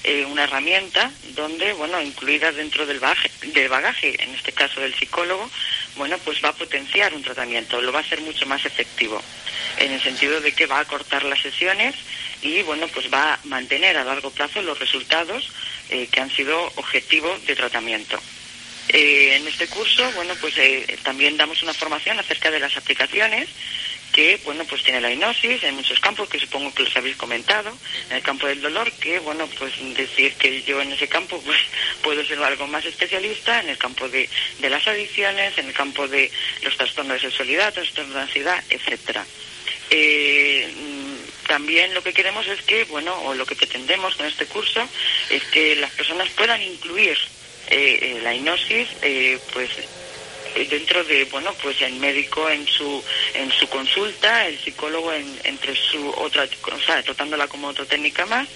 [0.03, 4.95] eh, una herramienta donde, bueno, incluida dentro del bagaje, del bagaje, en este caso del
[4.95, 5.49] psicólogo,
[5.95, 9.21] bueno, pues va a potenciar un tratamiento, lo va a hacer mucho más efectivo,
[9.77, 11.95] en el sentido de que va a cortar las sesiones
[12.41, 15.51] y, bueno, pues va a mantener a largo plazo los resultados
[15.89, 18.19] eh, que han sido objetivo de tratamiento.
[18.87, 20.55] Eh, en este curso, bueno, pues
[21.03, 23.49] también damos una formación acerca de las aplicaciones
[24.19, 27.71] que bueno pues tiene la hipnosis en muchos campos que supongo que los habéis comentado
[28.09, 31.57] en el campo del dolor que bueno pues decir que yo en ese campo pues
[32.01, 36.29] puedo ser algo más especialista en el campo de, las adicciones en el campo de
[36.63, 39.25] los trastornos de sexualidad trastornos de ansiedad etcétera.
[39.89, 40.67] Eh,
[41.47, 44.85] también lo que queremos es que bueno o lo que pretendemos con este curso
[45.29, 47.17] es que las personas puedan incluir
[47.69, 48.89] eh, eh, la hipnosis
[49.53, 49.87] pues eh,
[50.69, 55.75] dentro de bueno pues el médico en su en su consulta el psicólogo en, entre
[55.75, 58.47] su otra o sea tratándola como otra técnica más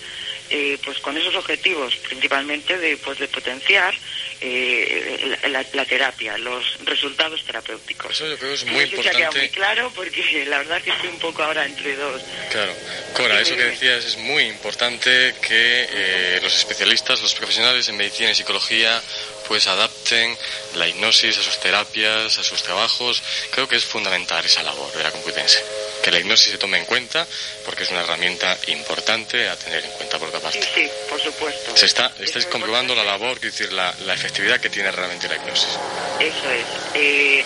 [0.49, 3.93] eh, pues con esos objetivos principalmente de pues de potenciar
[4.41, 8.11] eh, la, terapia los resultados terapéuticos.
[8.11, 9.39] Eso yo creo que es muy importante.
[9.39, 12.21] muy claro porque la verdad que estoy un poco ahora entre dos.
[12.51, 12.73] Claro.
[13.15, 18.35] Cora eso que decías es muy importante que los especialistas los profesionales en medicina y
[18.35, 19.01] psicología
[19.47, 20.37] pues adapten
[20.75, 23.21] la hipnosis a sus terapias, a sus trabajos.
[23.51, 25.63] Creo que es fundamental esa labor de la Complutense.
[26.03, 27.25] Que la hipnosis se tome en cuenta
[27.65, 30.61] porque es una herramienta importante a tener en cuenta por otra parte.
[30.61, 31.77] Sí, sí, por supuesto.
[31.77, 35.35] Se está, estáis comprobando la labor, quiero decir, la, la, efectividad que tiene realmente la
[35.35, 35.77] hipnosis.
[36.19, 36.65] Eso es.
[36.95, 37.45] Eh,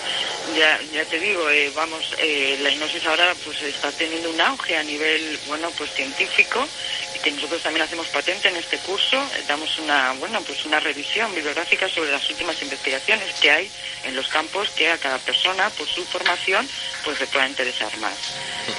[0.57, 4.75] ya, ya te digo, eh, vamos, eh, la hipnosis ahora pues está teniendo un auge
[4.75, 6.67] a nivel, bueno, pues científico
[7.27, 11.33] que nosotros también hacemos patente en este curso, eh, damos una, bueno, pues una revisión
[11.33, 13.71] bibliográfica sobre las últimas investigaciones que hay
[14.05, 16.67] en los campos que a cada persona, por su formación,
[17.03, 18.15] pues le pueda interesar más.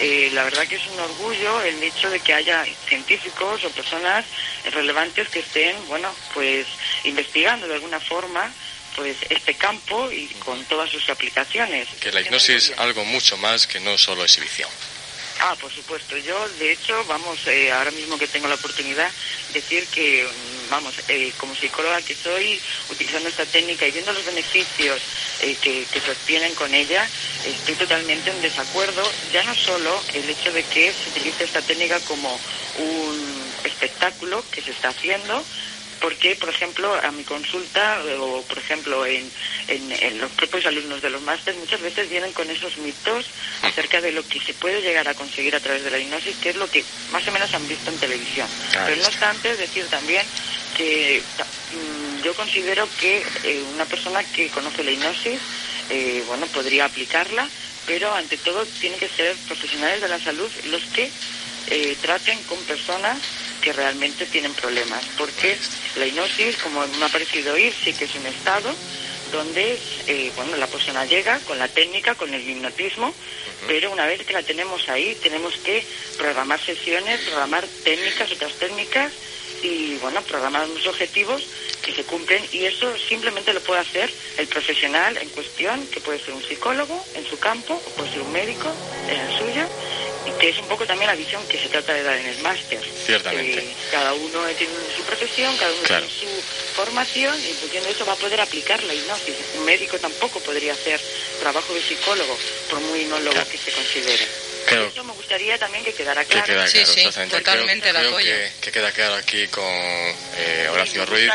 [0.01, 4.25] Eh, la verdad que es un orgullo el hecho de que haya científicos o personas
[4.73, 6.67] relevantes que estén, bueno, pues
[7.05, 8.53] investigando de alguna forma
[8.97, 11.89] pues este campo y con todas sus aplicaciones.
[12.01, 14.69] Que la hipnosis es algo mucho más que no solo exhibición.
[15.41, 16.17] Ah, por supuesto.
[16.17, 19.09] Yo, de hecho, vamos, eh, ahora mismo que tengo la oportunidad,
[19.53, 22.61] decir que, mm, vamos, eh, como psicóloga que soy,
[22.91, 25.01] utilizando esta técnica y viendo los beneficios
[25.41, 27.09] eh, que, que se obtienen con ella,
[27.47, 32.01] estoy totalmente en desacuerdo, ya no solo el hecho de que se utilice esta técnica
[32.01, 32.39] como
[32.79, 35.45] un espectáculo que se está haciendo,
[36.01, 39.31] porque, por ejemplo, a mi consulta o, por ejemplo, en,
[39.69, 43.27] en, los propios alumnos de los másteres muchas veces vienen con esos mitos
[43.63, 46.51] acerca de lo que se puede llegar a conseguir a través de la hipnosis, que
[46.51, 48.49] es lo que más o menos han visto en televisión.
[48.77, 50.25] Ah, Pero no obstante, decir también
[50.77, 51.23] que
[51.73, 55.39] mm, yo considero que eh, una persona que conoce la hipnosis,
[55.91, 57.49] eh, bueno, podría aplicarla,
[57.87, 61.11] pero ante todo tienen que ser profesionales de la salud los que
[61.71, 63.19] eh, traten con personas
[63.61, 65.57] que realmente tienen problemas, porque
[65.97, 68.75] la hipnosis, como me ha parecido oír, sí que es un estado
[69.33, 73.13] donde eh, bueno, la persona llega con la técnica, con el hipnotismo,
[73.67, 75.85] pero una vez que la tenemos ahí, tenemos que
[76.17, 79.13] programar sesiones, programar técnicas, otras técnicas,
[79.63, 81.43] y bueno, programar unos objetivos
[81.83, 86.19] que se cumplen y eso simplemente lo puede hacer el profesional en cuestión, que puede
[86.21, 88.73] ser un psicólogo en su campo, o puede ser un médico
[89.09, 89.69] en el suyo,
[90.33, 92.81] que es un poco también la visión que se trata de dar en el máster.
[93.07, 93.61] Ciertamente.
[93.61, 96.27] Eh, cada uno tiene su profesión, cada uno tiene su
[96.75, 99.37] formación y de eso va a poder aplicar la hipnosis.
[99.57, 101.01] Un médico tampoco podría hacer
[101.41, 102.37] trabajo de psicólogo,
[102.71, 104.27] por muy hipnólogo que se considere.
[104.69, 106.67] Eso me gustaría también que quedara claro.
[106.67, 111.31] sí, sí, totalmente creo, creo que, queda claro aquí con eh, Horacio Ruiz.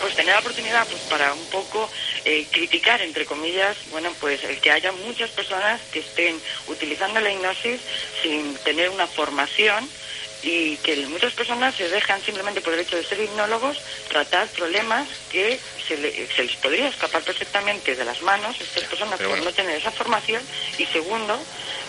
[0.00, 1.90] pues tener la oportunidad pues para un poco
[2.24, 7.30] eh, criticar, entre comillas, bueno, pues el que haya muchas personas que estén utilizando la
[7.30, 7.80] hipnosis
[8.22, 9.88] sin tener una formación
[10.42, 15.08] y que muchas personas se dejan simplemente por el hecho de ser hipnólogos tratar problemas
[15.30, 19.90] que se, les podría escapar perfectamente de las manos estas personas por no tener esa
[19.90, 20.42] formación
[20.78, 21.38] y segundo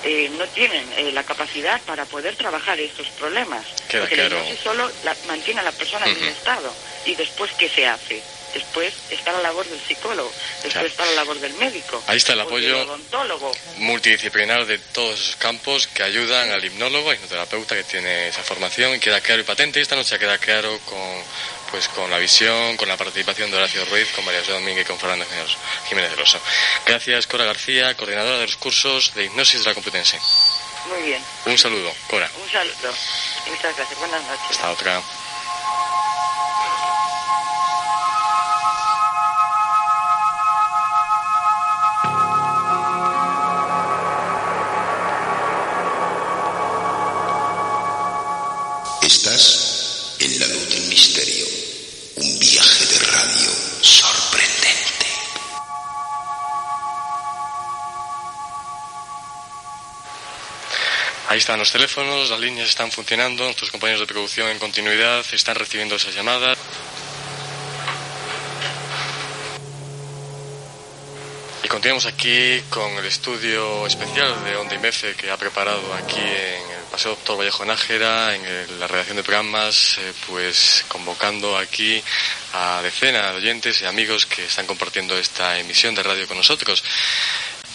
[0.03, 4.89] eh, no tienen eh, la capacidad para poder trabajar estos problemas porque la hipnosis solo
[5.03, 6.73] la, mantiene a la persona en un estado
[7.05, 8.21] y después qué se hace.
[8.53, 10.31] Después está la labor del psicólogo,
[10.63, 12.03] después está la labor del médico.
[12.07, 13.51] Ahí está el apoyo odontólogo.
[13.77, 18.99] multidisciplinar de todos esos campos que ayudan al hipnólogo, hipnoterapeuta que tiene esa formación y
[18.99, 19.79] queda claro y patente.
[19.79, 21.23] Y esta noche queda claro con,
[21.69, 24.87] pues, con la visión, con la participación de Horacio Ruiz, con María José Domínguez y
[24.87, 25.25] con Fernando
[25.87, 26.39] Jiménez del Oso.
[26.85, 30.19] Gracias, Cora García, coordinadora de los cursos de hipnosis de la Complutense.
[30.89, 31.23] Muy bien.
[31.45, 32.29] Un saludo, Cora.
[32.43, 32.93] Un saludo.
[33.47, 33.99] Muchas gracias.
[33.99, 34.51] Buenas noches.
[34.51, 35.01] Hasta otra.
[61.29, 65.53] Ahí están los teléfonos, las líneas están funcionando, nuestros compañeros de producción en continuidad están
[65.53, 66.57] recibiendo esas llamadas.
[71.63, 76.19] Y continuamos aquí con el estudio especial de Onda y Mefe que ha preparado aquí
[76.19, 82.03] en el Paseo Doctor Vallejo Nájera, en la redacción de programas, eh, pues convocando aquí
[82.53, 86.83] a decenas de oyentes y amigos que están compartiendo esta emisión de radio con nosotros.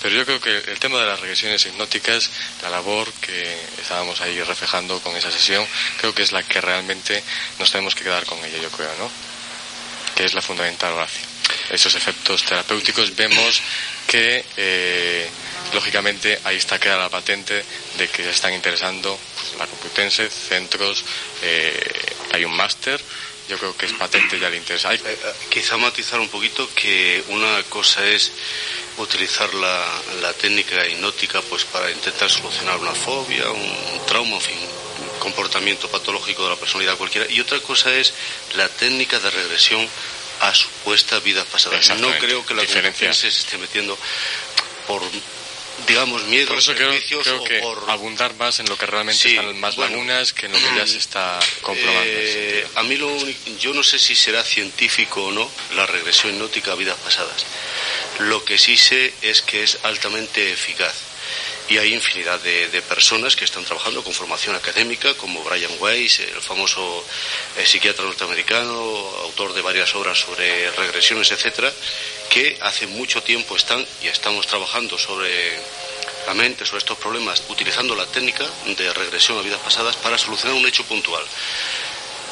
[0.05, 2.29] Pero yo creo que el tema de las regresiones hipnóticas,
[2.61, 7.23] la labor que estábamos ahí reflejando con esa sesión, creo que es la que realmente
[7.59, 9.11] nos tenemos que quedar con ella, yo creo, ¿no?
[10.15, 11.23] Que es la fundamental, Horacio.
[11.71, 13.63] Esos efectos terapéuticos vemos
[14.07, 15.27] que, eh,
[15.73, 17.65] lógicamente, ahí está queda la patente
[17.97, 21.03] de que se están interesando pues, la Complutense, centros,
[21.41, 23.01] eh, hay un máster,
[23.49, 24.85] yo creo que es patente ya el interés.
[24.87, 25.01] Hay-
[25.51, 28.33] Quizá matizar un poquito que una cosa es
[28.97, 29.87] utilizar la,
[30.23, 34.59] la técnica hipnótica pues para intentar solucionar una fobia, un trauma, en fin,
[35.13, 37.31] un comportamiento patológico de la personalidad cualquiera.
[37.31, 38.15] Y otra cosa es
[38.55, 39.89] la técnica de regresión
[40.41, 41.79] a supuestas vidas pasadas.
[42.01, 43.13] No creo que la Diferencia.
[43.15, 43.97] Se esté metiendo
[44.87, 45.03] por,
[45.87, 48.87] digamos, miedo, Por eso creo, prejuicios creo o que por abundar más en lo que
[48.87, 49.93] realmente Sí, están más bueno.
[49.93, 52.03] lagunas que en lo que ya se está comprobando.
[52.07, 52.81] Eh, sentido.
[52.81, 56.73] a mí lo único, yo no sé si será científico o no la regresión hipnótica
[56.73, 57.45] a vidas pasadas.
[58.21, 60.95] Lo que sí sé es que es altamente eficaz.
[61.69, 66.43] Y hay infinidad de, personas que están trabajando con formación académica, como Brian Weiss, el
[66.43, 67.05] famoso
[67.57, 68.75] eh, psiquiatra norteamericano,
[69.23, 71.73] autor de varias obras sobre regresiones, etcétera,
[72.29, 75.59] que hace mucho tiempo están y estamos trabajando sobre
[76.27, 80.57] la mente, sobre estos problemas, utilizando la técnica de regresión a vidas pasadas para solucionar
[80.57, 81.25] un hecho puntual.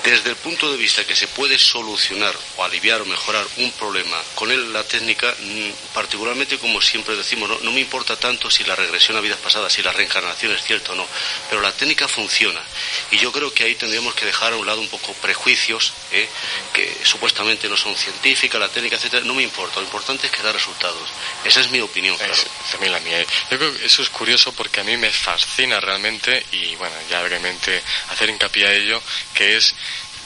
[0.04, 4.20] Desde el punto de vista que se puede solucionar o aliviar o mejorar un problema
[4.34, 8.64] con él, la técnica, mm, particularmente como siempre decimos, no, no me importa tanto si
[8.64, 11.06] la regresión a vidas pasadas, si la reencarnación es cierta o no,
[11.48, 12.60] pero la técnica funciona.
[13.12, 16.28] Y yo creo que ahí tendríamos que dejar a un lado un poco prejuicios, ¿eh?
[16.72, 19.24] que supuestamente no son científicas, la técnica, etcétera.
[19.24, 21.08] No me importa, lo importante es que da resultados.
[21.44, 22.32] Esa es mi opinión, claro.
[22.32, 23.24] Es también la mía.
[23.50, 27.22] Yo creo que eso es curioso porque a mí me fascina realmente y bueno, ya
[27.22, 27.80] brevemente
[28.10, 29.00] hacer hincapié a ello,
[29.32, 29.74] que es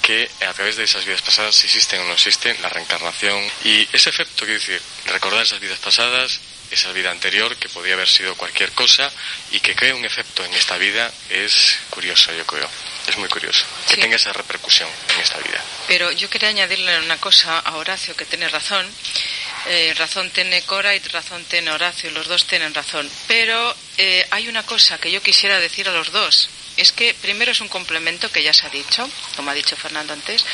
[0.03, 3.89] que a través de esas vidas pasadas, si existen o no existen, la reencarnación y
[3.93, 6.41] ese efecto, quiero decir, recordar esas vidas pasadas,
[6.71, 9.11] esa vida anterior que podía haber sido cualquier cosa
[9.53, 12.69] y que crea un efecto en esta vida es curioso, yo creo.
[13.07, 14.01] Es muy curioso que Sí.
[14.01, 15.63] tenga esa repercusión en esta vida.
[15.87, 18.85] Pero yo quería añadirle una cosa a Horacio, que tiene razón.
[19.69, 23.09] Eh, razón tiene Cora y razón tiene Horacio, los dos tienen razón.
[23.29, 26.49] Pero eh, hay una cosa que yo quisiera decir a los dos.
[26.77, 30.13] Es que primero es un complemento que ya se ha dicho, como ha dicho Fernando
[30.13, 30.45] antes.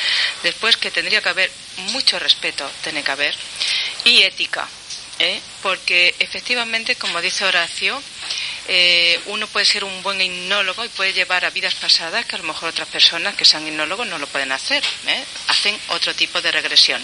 [0.41, 1.51] Después que tendría que haber
[1.91, 3.35] mucho respeto, tiene que haber,
[4.05, 4.67] y ética.
[5.19, 5.39] ¿eh?
[5.61, 8.01] Porque efectivamente, como dice Horacio,
[8.67, 12.39] eh, uno puede ser un buen hipnólogo y puede llevar a vidas pasadas que a
[12.39, 14.83] lo mejor otras personas que sean hipnólogos no lo pueden hacer.
[15.07, 15.23] ¿eh?
[15.47, 17.03] Hacen otro tipo de regresión.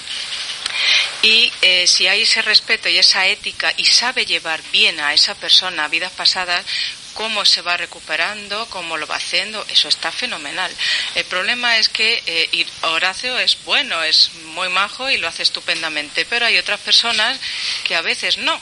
[1.21, 5.35] Y eh, si hay ese respeto y esa ética y sabe llevar bien a esa
[5.35, 6.65] persona a vidas pasadas,
[7.13, 10.71] cómo se va recuperando, cómo lo va haciendo, eso está fenomenal.
[11.15, 16.25] El problema es que eh, Horacio es bueno, es muy majo y lo hace estupendamente,
[16.25, 17.39] pero hay otras personas
[17.83, 18.59] que a veces no.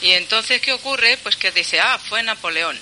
[0.00, 1.16] Y entonces, ¿qué ocurre?
[1.18, 2.78] Pues que dice, ah, fue Napoleón.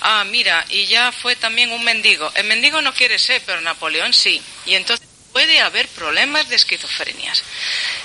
[0.00, 2.30] Ah, mira, y ya fue también un mendigo.
[2.34, 4.42] El mendigo no quiere ser, pero Napoleón sí.
[4.66, 7.42] Y entonces puede haber problemas de esquizofrenias,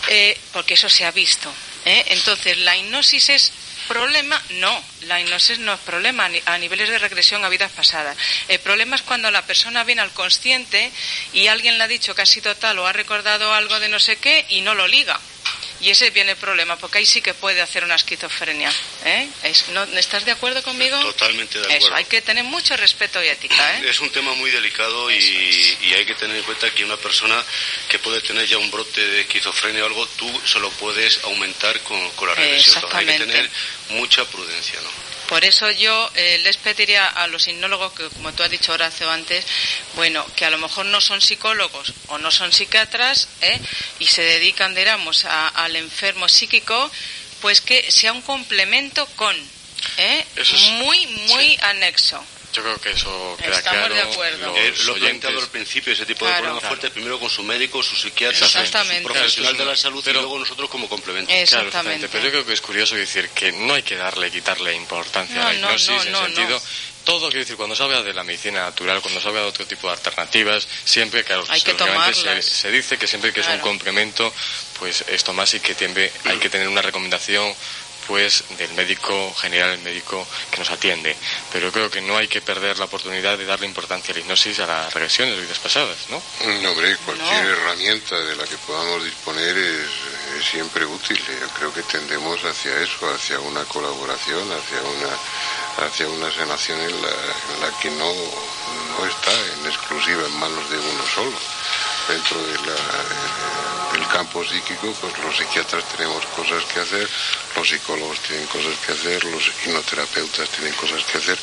[0.08, 1.52] eh, porque eso se ha visto.
[1.86, 2.04] ¿eh?
[2.10, 3.52] Entonces, ¿la hipnosis es
[3.88, 4.42] problema?
[4.52, 8.18] No, la hipnosis no es problema a niveles de regresión a vidas pasadas.
[8.48, 10.92] El problema es cuando la persona viene al consciente
[11.34, 14.00] y alguien le ha dicho que ha sido tal o ha recordado algo de no
[14.00, 15.20] sé qué y no lo liga.
[15.84, 18.72] Y ese viene el problema, porque ahí sí que puede hacer una esquizofrenia.
[19.04, 19.28] ¿eh?
[19.74, 20.98] ¿no, ¿Estás de acuerdo conmigo?
[21.02, 21.88] Totalmente de acuerdo.
[21.88, 23.80] Eso, hay que tener mucho respeto y ética.
[23.80, 23.90] ¿eh?
[23.90, 27.44] Es un tema muy delicado y, y, hay que tener en cuenta que una persona
[27.90, 32.10] que puede tener ya un brote de esquizofrenia o algo, tú solo puedes aumentar con,
[32.12, 32.86] con la regresión.
[32.94, 33.50] Hay que tener
[33.90, 35.03] mucha prudencia, ¿no?
[35.28, 39.10] Por eso yo eh, les pediría a los hipnólogos, que como tú has dicho Horacio
[39.10, 39.46] antes,
[39.96, 43.60] bueno, que a lo mejor no son psicólogos o no son psiquiatras ¿eh?
[44.00, 46.92] y se dedican, digamos, al enfermo psíquico,
[47.42, 49.36] pues que sea un complemento con,
[49.98, 50.26] ¿eh?
[50.80, 52.24] muy, muy anexo.
[52.54, 53.96] Yo creo que eso queda Estamos claro.
[53.96, 54.56] de acuerdo.
[54.58, 57.96] Eh, lo planteado al principio, ese tipo de problemas fuertes, primero con su médico, su
[57.96, 59.02] psiquiatra, Exactamente.
[59.08, 61.30] su profesional de la salud pero- y luego nosotros como complemento.
[61.30, 62.08] Claro, exactamente.
[62.10, 65.42] Pero yo creo que es curioso decir que no hay que darle, quitarle importancia No,
[65.48, 66.50] a la no, hipnosis no, en no, sentido.
[66.60, 66.62] no.
[67.04, 69.66] Todo, quiero decir, cuando se habla de la medicina natural, cuando se habla de otro
[69.68, 71.74] tipo de alternativas, siempre, claro, Hay que
[72.14, 73.68] se, se dice que siempre que es un Claro.
[73.68, 74.34] complemento,
[74.80, 77.54] pues esto más y que siempre hay que tener una recomendación
[78.08, 81.16] pues del médico general, el médico que nos atiende.
[81.52, 84.60] Pero creo que no hay que perder la oportunidad de darle importancia a la hipnosis
[84.60, 86.22] a las regresiones de vidas pasadas, ¿no?
[86.62, 89.90] No, hombre, cualquier herramienta de la que podamos disponer es,
[90.40, 91.18] es siempre útil.
[91.18, 97.02] Yo creo que tendemos hacia eso, hacia una colaboración, hacia una, hacia una sanación en
[97.02, 101.38] la, en la que no, no está en exclusiva en manos de uno solo.
[102.08, 107.08] Dentro de la- del campo psíquico, pues los psiquiatras tenemos cosas que hacer,
[107.56, 111.38] los psicólogos tienen cosas que hacer, los hipnoterapeutas tienen cosas que hacer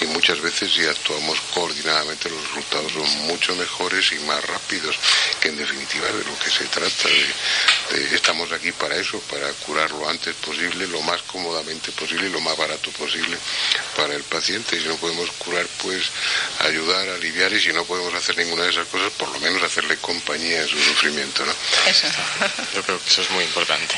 [0.00, 4.96] y muchas veces si actuamos coordinadamente los resultados son mucho mejores y más rápidos,
[5.40, 7.08] que en definitiva es de lo que se trata.
[7.08, 12.28] De, de- estamos aquí para eso, para curar lo antes posible, lo más cómodamente posible
[12.28, 13.36] y lo más barato posible
[13.96, 14.76] para el paciente.
[14.76, 16.04] Y si no podemos curar, pues
[16.60, 19.96] ayudar, aliviar y si no podemos hacer ninguna de esas cosas, por lo menos hacerle
[19.98, 21.44] compañía en su sufrimiento.
[21.44, 21.52] ¿no?
[21.86, 22.06] Eso.
[22.74, 23.96] Yo creo que eso es muy importante.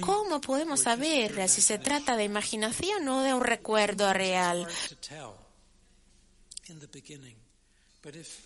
[0.00, 4.66] ¿Cómo podemos saber si se trata de imaginación o de un recuerdo real?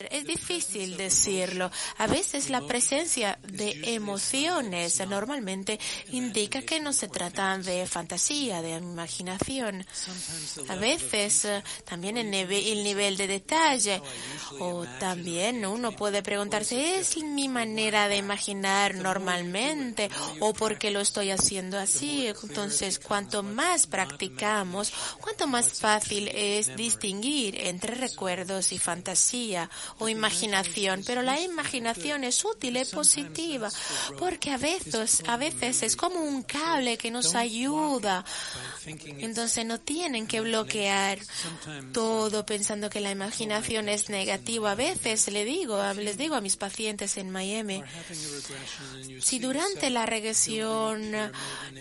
[0.09, 1.71] Es difícil decirlo.
[1.99, 5.79] A veces la presencia de emociones normalmente
[6.13, 9.85] indica que no se trata de fantasía, de imaginación.
[10.69, 14.01] A veces eh, también el, nivel de detalle
[14.61, 20.09] o también uno puede preguntarse, ¿es mi manera de imaginar normalmente
[20.41, 22.29] o porque lo estoy haciendo así?
[22.29, 24.91] Entonces, cuanto más practicamos,
[25.21, 29.50] cuanto más fácil es distinguir entre recuerdos y fantasía
[29.99, 31.03] o imaginación.
[31.07, 33.69] Pero la imaginación es útil, es positiva,
[34.19, 38.25] porque a veces, a veces es como un cable que nos ayuda.
[38.87, 41.19] Entonces no tienen que bloquear
[41.93, 44.73] todo pensando que la imaginación es negativa.
[44.73, 47.83] A veces le digo, les digo a mis pacientes en Miami,
[49.21, 51.13] si durante la regresión,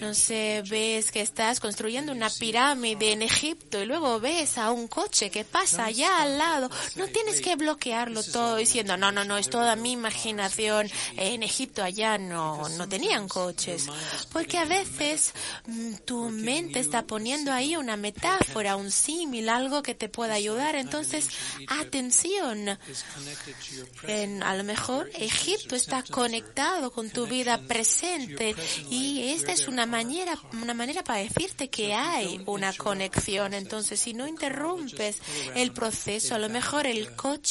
[0.02, 4.88] no sé, ves que estás construyendo una pirámide en Egipto y luego ves a un
[4.88, 9.38] coche que pasa allá al lado, no tienes que bloquearlo todo diciendo, no, no, no,
[9.38, 10.90] es toda mi imaginación.
[11.16, 13.86] En Egipto allá no, no tenían coches.
[14.32, 15.34] Porque a veces
[15.68, 20.76] mm, tu mente está poniendo ahí una metáfora, un símil, algo que te pueda ayudar.
[20.76, 21.28] Entonces,
[21.68, 22.78] atención.
[24.08, 28.56] En- a lo mejor Egipto está conectado con tu vida presente
[28.90, 33.54] y esta es una manera, una manera para decirte que hay una conexión.
[33.54, 35.18] Entonces, si no interrumpes
[35.56, 37.49] el proceso, a lo mejor el coche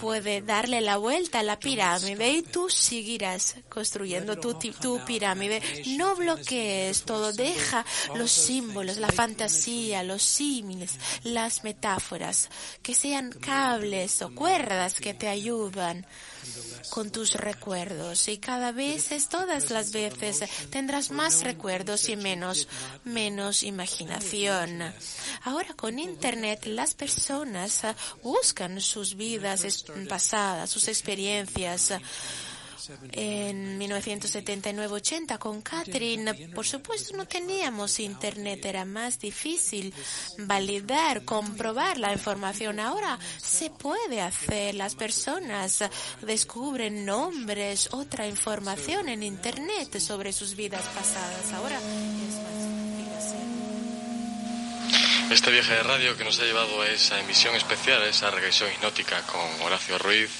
[0.00, 5.62] puede darle la vuelta a la pirámide y tú seguirás construyendo tu, tu pirámide.
[5.96, 7.84] No bloquees todo, deja
[8.14, 12.48] los símbolos, la fantasía, los símiles, las metáforas,
[12.82, 16.06] que sean cables o cuerdas que te ayudan
[16.90, 22.68] con tus recuerdos y cada vez, es todas las veces, tendrás más recuerdos y menos,
[23.04, 24.92] menos imaginación.
[25.42, 27.82] Ahora con Internet las personas
[28.22, 31.92] buscan sus vidas pasadas, sus experiencias.
[33.12, 39.92] En 1979-80 con Catherine, por supuesto no teníamos internet, era más difícil
[40.38, 42.80] validar, comprobar la información.
[42.80, 45.84] Ahora se puede hacer, las personas
[46.22, 51.52] descubren nombres, otra información en internet sobre sus vidas pasadas.
[51.52, 52.58] Ahora es más.
[55.30, 58.72] Este viaje de radio que nos ha llevado a esa emisión especial, a esa regresión
[58.72, 60.30] hipnótica con Horacio Ruiz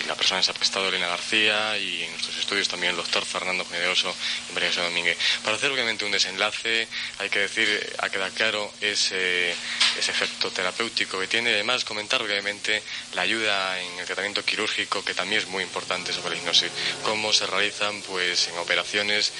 [0.00, 3.24] y la persona se ha prestado Elena García y en nuestros estudios también el doctor
[3.24, 4.14] Fernando Generoso
[4.50, 5.16] y María José Domínguez.
[5.42, 11.18] Para hacer obviamente un desenlace hay que decir, ha quedado claro ese, ese efecto terapéutico
[11.18, 12.82] que tiene y además comentar obviamente
[13.14, 16.70] la ayuda en el tratamiento quirúrgico que también es muy importante sobre la hipnosis,
[17.02, 19.32] cómo se realizan pues en operaciones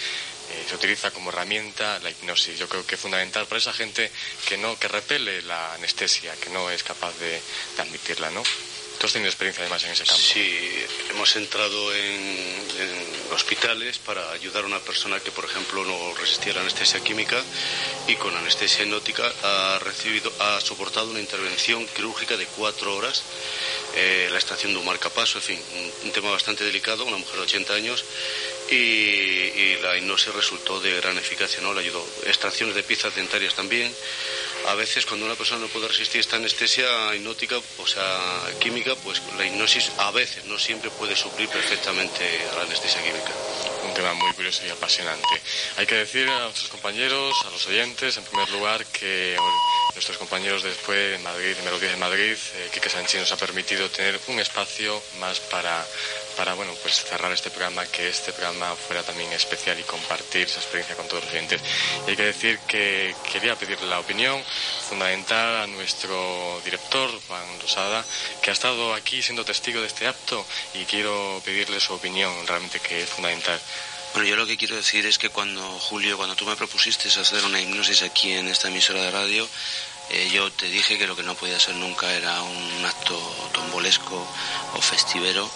[0.50, 2.58] eh, se utiliza como herramienta la hipnosis.
[2.58, 4.10] Yo creo que es fundamental para esa gente
[4.48, 7.40] que no que repele la anestesia, que no es capaz de,
[7.76, 8.42] de admitirla, ¿no?
[8.98, 10.22] Tú has tenido experiencia además en ese campo.
[10.22, 12.56] Sí, hemos entrado en,
[13.32, 17.42] hospitales para ayudar a una persona que, por ejemplo, no resistía la anestesia química
[18.06, 23.22] y con anestesia hipnótica ha recibido, ha soportado una intervención quirúrgica de cuatro horas,
[23.94, 25.60] eh, la extracción de un marcapaso, en fin,
[26.04, 28.04] un, tema bastante delicado, una mujer de 80 años
[28.70, 31.74] y, la hipnosis resultó de gran eficacia, ¿no?
[31.74, 32.04] Le ayudó.
[32.24, 33.94] Extracciones de piezas dentarias también
[34.68, 38.20] a veces cuando una persona no puede resistir esta anestesia hipnótica, o sea,
[38.58, 43.32] química, pues la hipnosis a veces, no siempre puede suplir perfectamente a la anestesia química.
[43.84, 45.28] Un tema muy curioso y apasionante.
[45.76, 49.36] Hay que decir a nuestros compañeros, a los oyentes, en primer lugar, que
[49.94, 53.88] nuestros compañeros después en Madrid, en Melodías de Madrid, eh, Quique Sánchez nos ha permitido
[53.88, 55.86] tener un espacio más para
[56.36, 60.60] para bueno pues cerrar este programa, que este programa fuera también especial y compartir esa
[60.60, 61.60] experiencia con todos los clientes.
[62.06, 64.42] Y hay que decir que quería pedirle la opinión
[64.88, 68.04] fundamental a nuestro director, Juan Rosada,
[68.42, 72.80] que ha estado aquí siendo testigo de este acto y quiero pedirle su opinión, realmente
[72.80, 73.60] que es fundamental.
[74.12, 77.44] Bueno, yo lo que quiero decir es que cuando, Julio, cuando tú me propusiste hacer
[77.44, 79.46] una hipnosis aquí en esta emisora de radio,
[80.08, 83.18] eh, yo te dije que lo que no podía ser nunca era un acto
[83.52, 84.26] tombolesco
[84.74, 85.50] o festivero,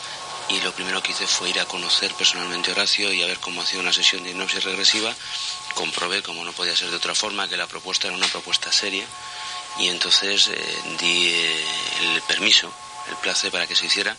[0.51, 3.39] y lo primero que hice fue ir a conocer personalmente a Horacio y a ver
[3.39, 5.15] cómo hacía una sesión de hipnosis regresiva.
[5.75, 9.07] Comprobé, como no podía ser de otra forma, que la propuesta era una propuesta seria
[9.79, 11.65] y entonces eh, di eh,
[12.03, 12.73] el permiso,
[13.09, 14.17] el placer para que se hiciera.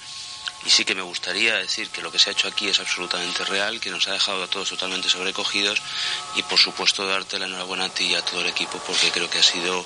[0.63, 3.43] Y sí que me gustaría decir que lo que se ha hecho aquí es absolutamente
[3.43, 5.81] real, que nos ha dejado a todos totalmente sobrecogidos
[6.35, 9.29] y por supuesto darte la enhorabuena a ti y a todo el equipo porque creo
[9.29, 9.83] que ha sido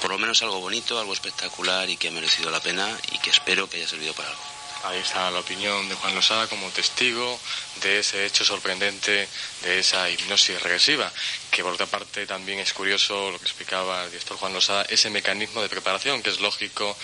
[0.00, 3.30] por lo menos algo bonito, algo espectacular y que ha merecido la pena y que
[3.30, 4.53] espero que haya servido para algo.
[4.84, 7.40] Ahí está la opinión de Juan Losada como testigo
[7.82, 9.26] de ese hecho sorprendente
[9.62, 11.10] de esa hipnosis regresiva,
[11.50, 15.08] que por otra parte también es curioso lo que explicaba el director Juan Losada, ese
[15.08, 16.94] mecanismo de preparación que es lógico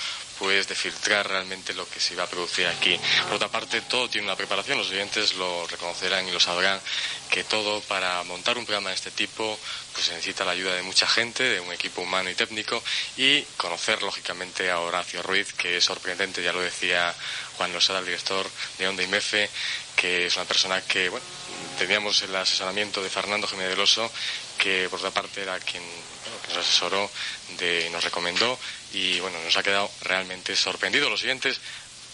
[0.40, 2.98] pues de filtrar realmente lo que se iba a producir aquí.
[3.24, 6.81] Por otra parte, todo tiene una preparación, los oyentes lo reconocerán y lo sabrán,
[7.31, 9.59] que todo para montar un programa de este tipo
[9.93, 12.82] pues se necesita la ayuda de mucha gente, de un equipo humano y técnico
[13.19, 17.15] y conocer lógicamente a Horacio Ruiz, que es sorprendente, ya lo decía
[17.61, 19.51] Juan Losada, el director de Onda Mefe,
[19.95, 21.23] que es una persona que, bueno,
[21.78, 24.11] teníamos el asesoramiento de Fernando Jiménez del Oso,
[24.57, 25.82] que por otra parte era quien
[26.49, 27.11] nos asesoró,
[27.59, 28.59] de, nos recomendó
[28.95, 31.61] y bueno, nos ha quedado realmente sorprendido los siguientes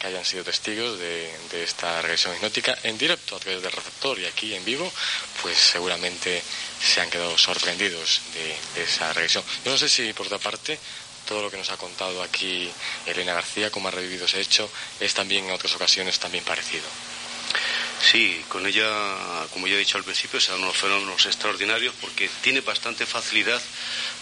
[0.00, 1.30] que hayan sido testigos de,
[1.62, 4.92] esta regresión hipnótica en directo a través del receptor y aquí en vivo,
[5.42, 6.42] pues seguramente
[6.82, 9.44] se han quedado sorprendidos de, esa regresión.
[9.64, 10.76] Yo no sé si por otra parte
[11.26, 12.70] todo lo que nos ha contado aquí
[13.04, 14.70] Elena García, cómo ha revivido ese hecho,
[15.00, 16.86] es también en otras ocasiones también parecido.
[18.00, 18.88] Sí, con ella,
[19.52, 23.60] como ya he dicho al principio, son unos fenómenos extraordinarios porque tiene bastante facilidad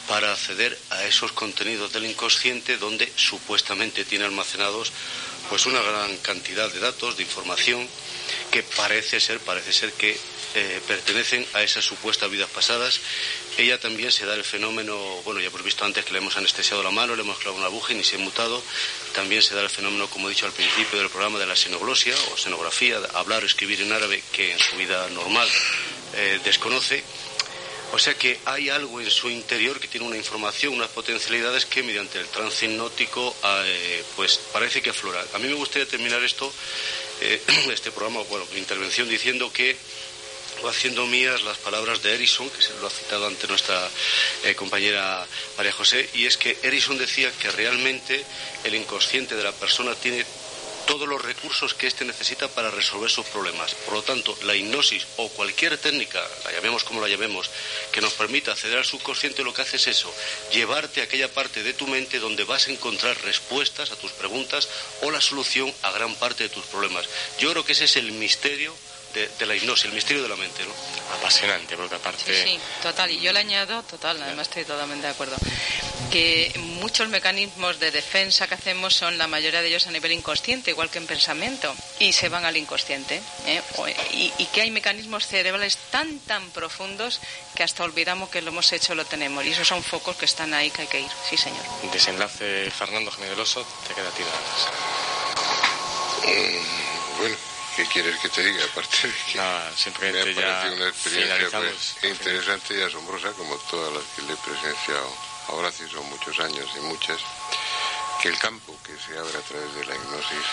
[0.08, 4.92] para acceder a esos contenidos del inconsciente donde supuestamente tiene almacenados
[5.54, 7.88] pues una gran cantidad de datos, de información
[8.50, 10.18] que parece ser, parece ser que
[10.56, 12.98] eh, pertenecen a esas supuestas vidas pasadas.
[13.56, 16.82] Ella también se da el fenómeno, bueno, ya hemos visto antes que le hemos anestesiado
[16.82, 18.60] la mano, le hemos clavado una aguja y ni se ha mutado.
[19.12, 22.16] También se da el fenómeno, como he dicho al principio del programa, de la xenoglosia
[22.32, 25.48] o xenografía, hablar o escribir en árabe que en su vida normal
[26.14, 27.04] eh, desconoce
[27.92, 31.82] o sea que hay algo en su interior que tiene una información, unas potencialidades que
[31.82, 33.34] mediante el trance hipnótico
[33.64, 35.24] eh, pues parece que aflora.
[35.34, 36.52] A mí me gustaría terminar esto,
[37.20, 37.40] eh,
[37.72, 39.76] este programa, bueno, mi intervención diciendo que
[40.68, 43.88] haciendo mías las palabras de Erison, que se lo ha citado ante nuestra
[44.44, 48.24] eh, compañera María José, y es que Erison decía que realmente
[48.64, 50.24] el inconsciente de la persona tiene
[50.86, 53.74] todos los recursos que éste necesita para resolver sus problemas.
[53.74, 57.50] Por lo tanto, la hipnosis o cualquier técnica, la llamemos como la llamemos,
[57.92, 60.12] que nos permita acceder al subconsciente, lo que hace es eso,
[60.52, 64.68] llevarte a aquella parte de tu mente donde vas a encontrar respuestas a tus preguntas
[65.02, 67.08] o la solución a gran parte de tus problemas.
[67.38, 68.74] Yo creo que ese es el misterio
[69.14, 70.72] de, la hipnosis, el misterio de la mente, ¿no?
[71.18, 72.44] Apasionante, porque aparte...
[72.44, 75.36] Sí, total, y yo le añado, total, además estoy totalmente de acuerdo,
[76.10, 80.70] que muchos mecanismos de defensa que hacemos son la mayoría de ellos a nivel inconsciente,
[80.70, 83.62] igual que en pensamiento, y se van al inconsciente, ¿eh?
[84.12, 87.20] y, y, que hay mecanismos cerebrales tan, tan profundos
[87.54, 90.54] que hasta olvidamos que lo hemos hecho, lo tenemos, y esos son focos que están
[90.54, 91.62] ahí que hay que ir, sí señor.
[91.92, 93.54] Desenlace, Fernando Jiménez
[93.88, 94.22] te queda a ti
[96.26, 96.60] eh,
[97.18, 97.36] Bueno,
[97.76, 98.64] ¿qué quieres que te diga?
[98.72, 103.92] Aparte de que simplemente me ha parecido una experiencia pues, interesante y asombrosa, como todas
[103.92, 105.12] las que le he presenciado
[105.48, 107.20] a Horacio, son muchos años y muchas,
[108.20, 110.46] que el campo que se abre a través de la hipnosis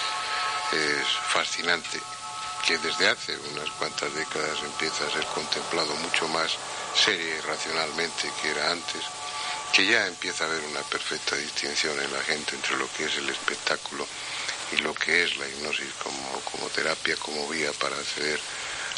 [0.74, 2.00] es fascinante,
[2.66, 6.52] que desde hace unas cuantas décadas empieza a ser contemplado mucho más
[6.96, 9.04] seria y racionalmente que era antes,
[9.74, 13.16] que ya empieza a haber una perfecta distinción en la gente entre lo que es
[13.18, 14.06] el espectáculo
[14.72, 18.40] y lo que es la hipnosis como, como terapia, como vía para acceder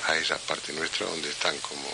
[0.08, 1.88] a esa parte nuestra donde están como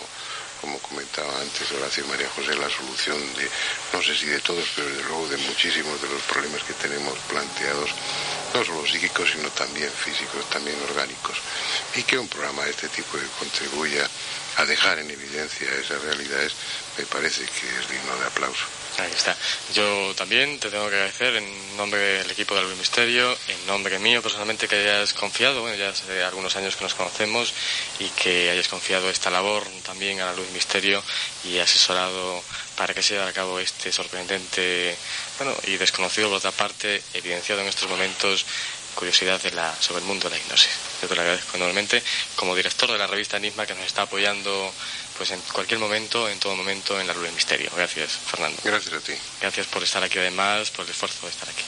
[0.60, 3.48] como comentaba antes Horacio y María José, la solución de,
[3.92, 7.18] no sé si de todos, pero desde luego de muchísimos de los problemas que tenemos
[7.28, 7.90] planteados,
[8.52, 11.38] no solo psíquicos, sino también físicos, también orgánicos.
[11.96, 14.08] Y que un programa de este tipo que contribuya
[14.56, 16.52] a dejar en evidencia esas realidades,
[16.98, 18.79] me parece que es digno de aplauso.
[18.98, 19.36] Ahí está.
[19.72, 23.98] Yo también te tengo que agradecer en nombre del equipo de Algo Misterio, en nombre
[23.98, 27.54] mío personalmente que hayas confiado, bueno, ya hace algunos años que nos conocemos
[27.98, 31.02] y que hayas confiado esta labor también a la Luz Misterio
[31.44, 32.42] y asesorado
[32.76, 34.96] para que se lleve a cabo este sorprendente,
[35.38, 38.44] bueno, y desconocido por otra parte, evidenciado en estos momentos
[38.94, 40.70] curiosidad de la, sobre el mundo de la hipnosis.
[41.00, 42.02] Yo te lo agradezco enormemente
[42.36, 44.72] como director de la revista Enigma que nos está apoyando
[45.20, 47.70] pues en cualquier momento, en todo momento en la luz del misterio.
[47.76, 48.58] Gracias, Fernando.
[48.64, 49.12] Gracias a ti.
[49.42, 51.62] Gracias por estar aquí además, por el esfuerzo de estar aquí.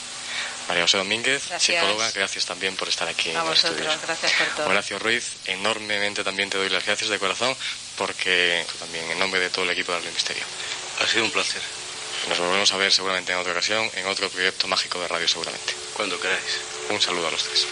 [0.69, 1.63] María José Domínguez, Gracias.
[1.79, 4.01] psicóloga, gracias también por estar aquí A en los vosotros, estudios.
[4.07, 4.69] gracias por todo.
[4.71, 7.55] Horacio Ruiz, enormemente también te doy las gracias de corazón
[7.99, 10.45] porque tú también, en nombre de todo el equipo de la del Misterio.
[11.03, 11.61] Ha sido un placer.
[12.31, 15.75] Nos volvemos a ver seguramente en otra ocasión, en otro proyecto mágico de radio seguramente.
[15.93, 16.41] Cuando queráis.
[16.89, 17.67] Un saludo a los tres.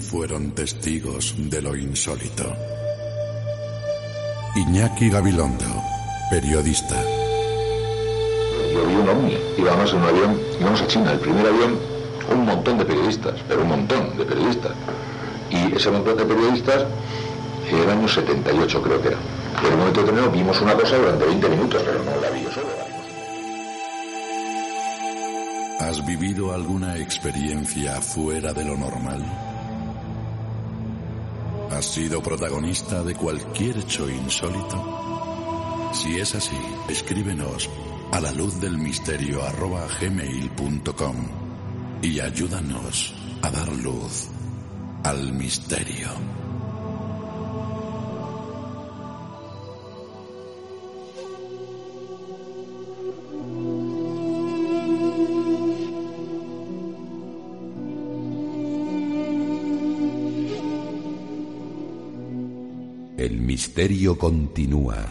[0.00, 2.44] Fueron testigos de lo insólito.
[4.56, 5.64] Iñaki Gabilondo,
[6.30, 6.96] periodista.
[8.72, 11.78] Yo vi un ovni, íbamos en un avión, íbamos a China, el primer avión,
[12.32, 14.72] un montón de periodistas, pero un montón de periodistas.
[15.50, 16.84] Y ese montón de periodistas,
[17.68, 19.18] era el año 78 creo que era.
[19.62, 22.42] Y en el momento determinado vimos una cosa durante 20 minutos, pero no la vi
[22.42, 22.66] yo solo.
[22.76, 23.00] la vimos.
[25.80, 29.49] ¿Has vivido alguna experiencia fuera de lo normal?
[31.90, 35.90] ¿Has sido protagonista de cualquier hecho insólito?
[35.92, 36.56] Si es así,
[36.88, 37.68] escríbenos
[38.12, 41.16] a la luz del misterio arroba gmail.com
[42.00, 43.12] y ayúdanos
[43.42, 44.28] a dar luz
[45.02, 46.39] al misterio.
[63.50, 65.04] Misterio continúa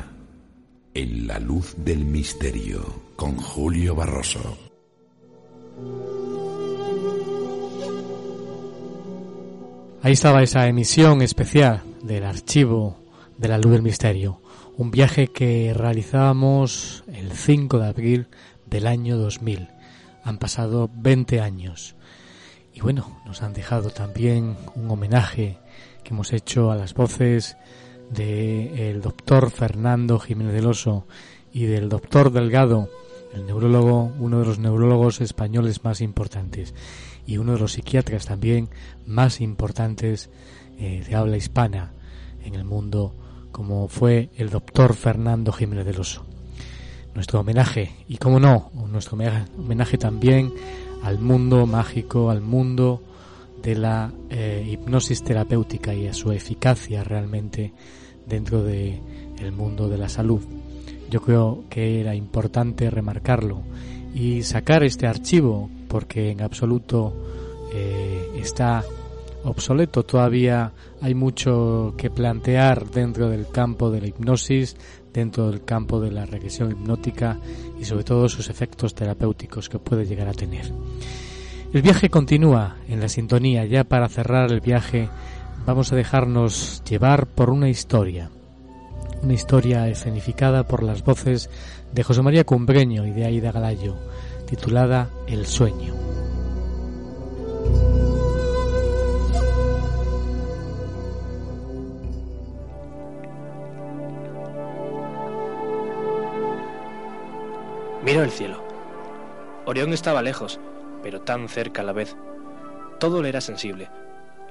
[0.93, 4.57] en la luz del misterio con Julio Barroso.
[10.01, 13.03] Ahí estaba esa emisión especial del archivo
[13.37, 14.41] de la luz del misterio,
[14.77, 18.27] un viaje que realizábamos el 5 de abril
[18.65, 19.67] del año 2000.
[20.23, 21.97] Han pasado 20 años
[22.73, 25.57] y bueno, nos han dejado también un homenaje
[26.05, 27.57] que hemos hecho a las voces
[28.09, 31.05] del doctor Fernando Jiménez del Oso
[31.53, 32.89] y del doctor Delgado,
[33.33, 36.73] el neurólogo, uno de los neurólogos españoles más importantes
[37.25, 38.69] y uno de los psiquiatras también
[39.05, 40.29] más importantes
[40.79, 41.93] eh, de habla hispana
[42.43, 43.13] en el mundo,
[43.51, 46.25] como fue el doctor Fernando Jiménez del Oso.
[47.13, 50.53] Nuestro homenaje, y como no, nuestro homenaje también
[51.03, 53.01] al mundo mágico, al mundo
[53.61, 57.73] de la eh, hipnosis terapéutica y a su eficacia realmente
[58.25, 58.99] dentro de
[59.39, 60.41] el mundo de la salud.
[61.09, 63.63] Yo creo que era importante remarcarlo
[64.13, 67.13] y sacar este archivo porque en absoluto
[67.73, 68.83] eh, está
[69.43, 70.03] obsoleto.
[70.03, 74.75] Todavía hay mucho que plantear dentro del campo de la hipnosis,
[75.13, 77.39] dentro del campo de la regresión hipnótica
[77.79, 80.71] y sobre todo sus efectos terapéuticos que puede llegar a tener.
[81.71, 83.63] El viaje continúa en la sintonía.
[83.65, 85.07] Ya para cerrar el viaje
[85.67, 88.31] vamos a dejarnos llevar por una historia.
[89.21, 91.51] Una historia escenificada por las voces
[91.93, 93.97] de José María Cumbreño y de Aida Galayo,
[94.47, 95.93] titulada El sueño.
[108.03, 108.63] Miró el cielo.
[109.65, 110.59] Orión estaba lejos,
[111.01, 112.15] pero tan cerca a la vez.
[112.99, 113.89] Todo le era sensible.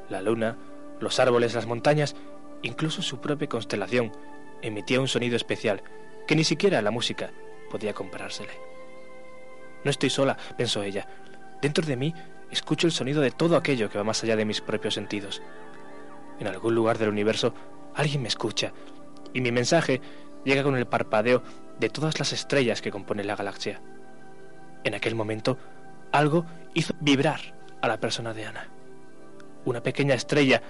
[0.08, 0.56] La luna,
[1.00, 2.16] los árboles, las montañas,
[2.62, 4.12] incluso su propia constelación,
[4.62, 5.82] emitía un sonido especial
[6.26, 7.30] que ni siquiera la música
[7.70, 8.52] podía comparársele.
[9.84, 11.06] No estoy sola, pensó ella.
[11.62, 12.14] Dentro de mí
[12.50, 15.42] escucho el sonido de todo aquello que va más allá de mis propios sentidos.
[16.40, 17.54] En algún lugar del universo
[17.94, 18.72] alguien me escucha
[19.32, 20.00] y mi mensaje
[20.44, 21.42] llega con el parpadeo
[21.78, 23.80] de todas las estrellas que componen la galaxia.
[24.84, 25.58] En aquel momento,
[26.12, 26.44] algo
[26.74, 27.40] hizo vibrar
[27.80, 28.68] a la persona de Ana.
[29.64, 30.62] Una pequeña estrella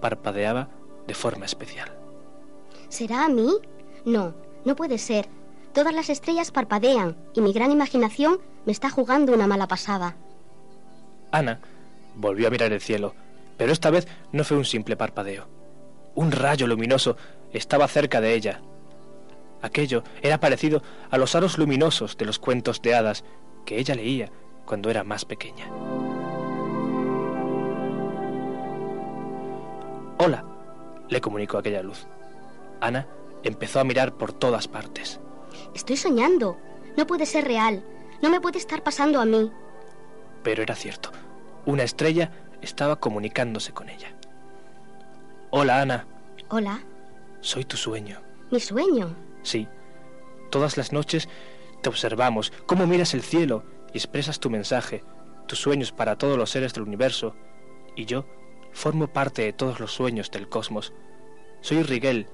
[0.00, 0.68] parpadeaba
[1.06, 1.90] de forma especial.
[2.88, 3.58] ¿Será a mí?
[4.04, 4.34] No,
[4.64, 5.28] no puede ser.
[5.72, 10.16] Todas las estrellas parpadean y mi gran imaginación me está jugando una mala pasada.
[11.30, 11.60] Ana
[12.16, 13.14] volvió a mirar el cielo,
[13.56, 15.46] pero esta vez no fue un simple parpadeo.
[16.14, 17.16] Un rayo luminoso
[17.52, 18.60] estaba cerca de ella.
[19.62, 23.24] Aquello era parecido a los aros luminosos de los cuentos de hadas
[23.64, 24.30] que ella leía
[24.64, 25.66] cuando era más pequeña.
[30.18, 30.44] Hola,
[31.08, 32.06] le comunicó aquella luz.
[32.80, 33.06] Ana
[33.42, 35.20] empezó a mirar por todas partes.
[35.74, 36.58] Estoy soñando.
[36.96, 37.82] No puede ser real.
[38.22, 39.50] No me puede estar pasando a mí.
[40.42, 41.10] Pero era cierto.
[41.66, 42.30] Una estrella
[42.60, 44.08] estaba comunicándose con ella.
[45.50, 46.06] Hola, Ana.
[46.48, 46.80] Hola.
[47.40, 48.20] Soy tu sueño.
[48.50, 49.14] ¿Mi sueño?
[49.42, 49.68] Sí.
[50.50, 51.28] Todas las noches
[51.82, 55.02] te observamos, cómo miras el cielo y expresas tu mensaje,
[55.46, 57.34] tus sueños para todos los seres del universo.
[57.96, 58.24] Y yo
[58.72, 60.92] formo parte de todos los sueños del cosmos.
[61.60, 62.26] Soy Rigel,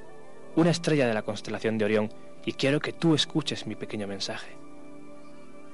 [0.54, 2.12] una estrella de la constelación de Orión,
[2.44, 4.56] y quiero que tú escuches mi pequeño mensaje.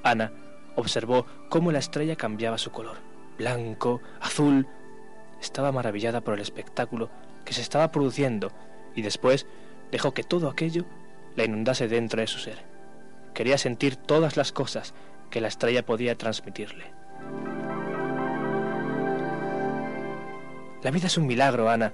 [0.03, 0.31] Ana
[0.75, 2.97] observó cómo la estrella cambiaba su color,
[3.37, 4.67] blanco, azul.
[5.39, 7.09] Estaba maravillada por el espectáculo
[7.45, 8.51] que se estaba produciendo
[8.95, 9.45] y después
[9.91, 10.85] dejó que todo aquello
[11.35, 12.63] la inundase dentro de su ser.
[13.33, 14.93] Quería sentir todas las cosas
[15.33, 16.93] que la estrella podía transmitirle.
[20.83, 21.91] La vida es un milagro, Ana.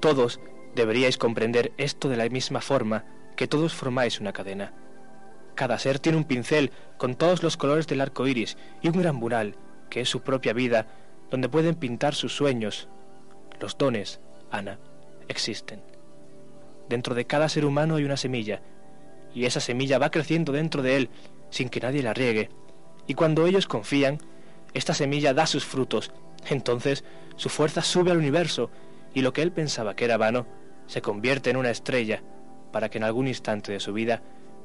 [0.00, 0.40] Todos
[0.74, 3.04] deberíais comprender esto de la misma forma
[3.36, 4.74] que todos formáis una cadena.
[5.54, 9.14] Cada ser tiene un pincel con todos los colores del arco iris y un gran
[9.14, 9.54] mural,
[9.88, 10.88] que es su propia vida,
[11.30, 12.88] donde pueden pintar sus sueños.
[13.60, 14.18] Los dones,
[14.50, 14.80] Ana,
[15.28, 15.80] existen.
[16.88, 18.62] Dentro de cada ser humano hay una semilla,
[19.32, 21.10] y esa semilla va creciendo dentro de él
[21.50, 22.50] sin que nadie la riegue.
[23.06, 24.18] Y cuando ellos confían,
[24.72, 26.12] esta semilla da sus frutos.
[26.48, 27.04] Entonces
[27.36, 28.70] su fuerza sube al universo,
[29.12, 30.46] y lo que él pensaba que era vano
[30.86, 32.22] se convierte en una estrella,
[32.72, 34.22] para que en algún instante de su vida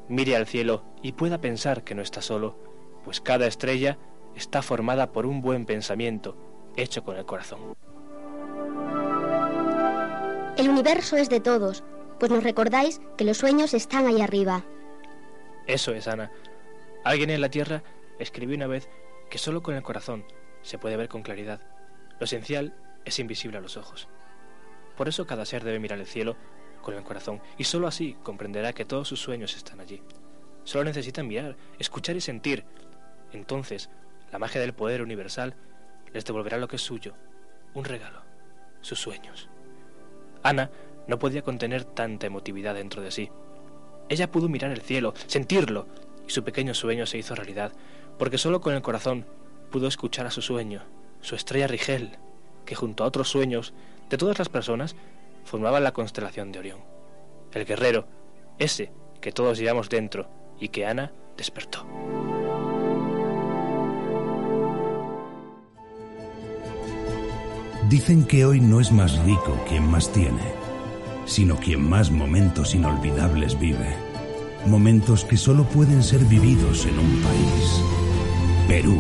[0.08, 2.58] mire al cielo y pueda pensar que no está solo,
[3.06, 3.98] pues cada estrella
[4.36, 6.36] está formada por un buen pensamiento
[6.76, 7.60] hecho con el corazón.
[10.58, 11.84] El universo es de todos,
[12.20, 14.66] pues nos recordáis que los sueños están ahí arriba.
[15.68, 16.32] Eso es, Ana.
[17.06, 17.84] Alguien en la Tierra
[18.20, 18.90] escribió una vez
[19.30, 20.26] que solo con el corazón
[20.62, 21.62] se puede ver con claridad.
[22.20, 22.76] Lo esencial
[23.06, 24.08] es invisible a los ojos.
[24.96, 26.36] Por eso cada ser debe mirar el cielo
[26.82, 30.02] con el corazón y sólo así comprenderá que todos sus sueños están allí.
[30.64, 32.66] Solo necesitan mirar, escuchar y sentir.
[33.32, 33.90] Entonces,
[34.32, 35.56] la magia del poder universal
[36.14, 37.16] les devolverá lo que es suyo,
[37.74, 38.22] un regalo,
[38.82, 39.50] sus sueños.
[40.44, 40.70] Ana
[41.08, 43.32] no podía contener tanta emotividad dentro de sí.
[44.10, 45.88] Ella pudo mirar el cielo, sentirlo,
[46.28, 47.72] y su pequeño sueño se hizo realidad,
[48.20, 49.26] porque solo con el corazón
[49.72, 50.84] pudo escuchar a su sueño,
[51.22, 52.18] su estrella Rigel,
[52.66, 53.74] que junto a otros sueños
[54.10, 54.96] de todas las personas
[55.46, 56.80] formaban la constelación de Orión.
[57.52, 58.06] El guerrero,
[58.60, 58.92] ese
[59.22, 60.30] que todos llevamos dentro
[60.60, 61.88] y que Ana despertó.
[67.90, 70.60] Dicen que hoy no es más rico quien más tiene
[71.30, 73.96] sino quien más momentos inolvidables vive.
[74.66, 78.09] Momentos que solo pueden ser vividos en un país.
[78.70, 79.00] Perú.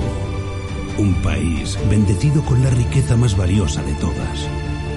[0.97, 4.47] Un país bendecido con la riqueza más valiosa de todas.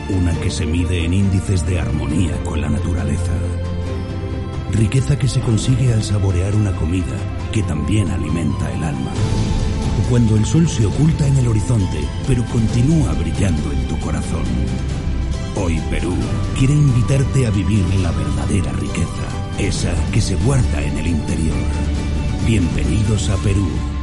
[0.09, 3.35] Una que se mide en índices de armonía con la naturaleza.
[4.73, 7.19] Riqueza que se consigue al saborear una comida
[7.53, 9.13] que también alimenta el alma.
[10.09, 14.47] Cuando el sol se oculta en el horizonte, pero continúa brillando en tu corazón
[15.55, 16.15] Hoy Perú
[16.59, 19.29] quiere invitarte a vivir la verdadera riqueza,
[19.59, 21.57] esa que se guarda en el interior.
[22.47, 23.69] Bienvenidos a Perú,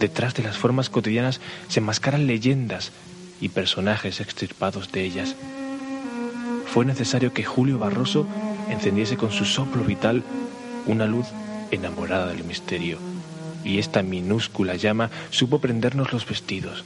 [0.00, 2.92] Detrás de las formas cotidianas se enmascaran leyendas
[3.40, 5.34] y personajes extirpados de ellas.
[6.66, 8.26] Fue necesario que Julio Barroso
[8.68, 10.22] encendiese con su soplo vital
[10.86, 11.26] una luz
[11.70, 12.98] enamorada del misterio,
[13.64, 16.84] y esta minúscula llama supo prendernos los vestidos.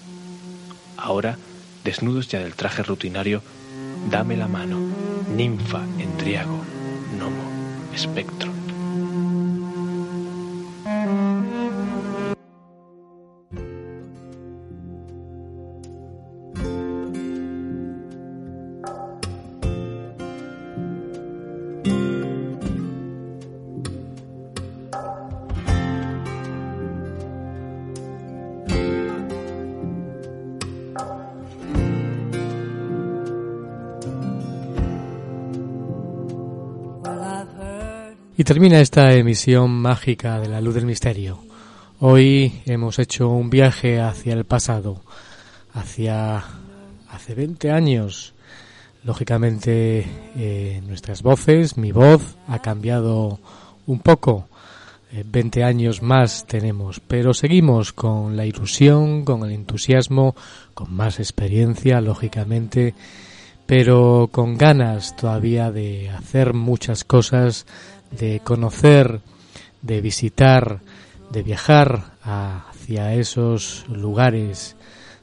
[0.97, 1.37] Ahora,
[1.85, 3.43] desnudos ya del traje rutinario,
[4.11, 4.79] dame la mano,
[5.37, 6.61] ninfa, entriago,
[7.17, 7.51] gnomo,
[7.95, 8.60] espectro.
[38.51, 41.39] Termina esta emisión mágica de la luz del misterio.
[42.01, 45.03] Hoy hemos hecho un viaje hacia el pasado,
[45.73, 46.43] hacia
[47.13, 48.35] hace 20 años.
[49.05, 50.05] Lógicamente
[50.37, 53.39] eh, nuestras voces, mi voz ha cambiado
[53.87, 54.49] un poco.
[55.13, 60.35] 20 años más tenemos, pero seguimos con la ilusión, con el entusiasmo,
[60.75, 62.95] con más experiencia, lógicamente,
[63.65, 67.65] pero con ganas todavía de hacer muchas cosas,
[68.11, 69.21] de conocer,
[69.83, 70.81] de visitar,
[71.31, 74.77] de viajar hacia esos lugares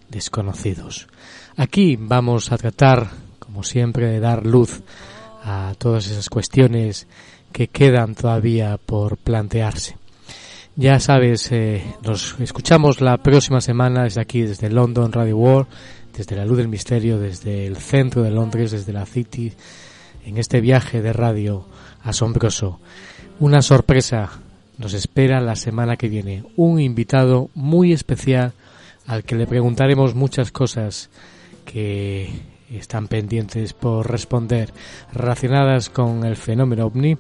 [0.09, 1.07] desconocidos.
[1.55, 3.09] Aquí vamos a tratar,
[3.39, 4.81] como siempre, de dar luz
[5.43, 7.07] a todas esas cuestiones
[7.51, 9.97] que quedan todavía por plantearse.
[10.75, 15.67] Ya sabes, eh, nos escuchamos la próxima semana desde aquí, desde London Radio World,
[16.15, 19.53] desde la luz del misterio, desde el centro de Londres, desde la City,
[20.25, 21.65] en este viaje de radio
[22.07, 22.79] asombroso.
[23.39, 24.31] Una sorpresa
[24.77, 26.43] nos espera la semana que viene.
[26.55, 28.53] Un invitado muy especial
[29.05, 31.09] al que le preguntaremos muchas cosas
[31.65, 32.29] que
[32.71, 34.73] están pendientes por responder
[35.13, 37.17] relacionadas con el fenómeno ovni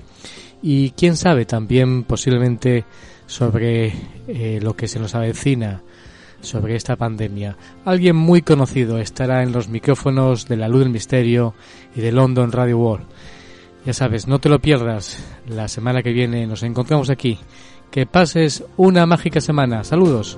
[0.61, 2.85] y quién sabe también posiblemente
[3.25, 3.93] sobre
[4.27, 5.81] eh, lo que se nos avecina
[6.41, 7.57] sobre esta pandemia.
[7.85, 11.53] Alguien muy conocido estará en los micrófonos de la luz del misterio
[11.95, 13.05] y de London Radio World.
[13.85, 15.23] Ya sabes, no te lo pierdas.
[15.47, 17.39] La semana que viene nos encontramos aquí.
[17.91, 19.83] Que pases una mágica semana.
[19.83, 20.37] Saludos.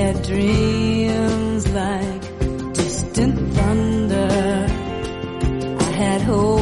[0.00, 2.22] Had dreams like
[2.72, 4.66] distant thunder.
[5.78, 6.59] I had hope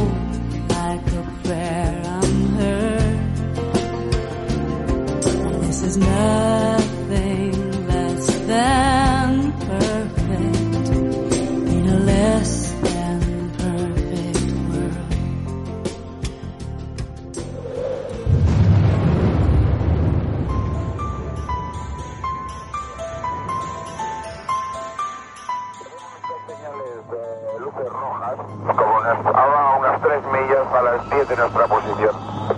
[31.29, 32.17] a las 10 de nuestra posición.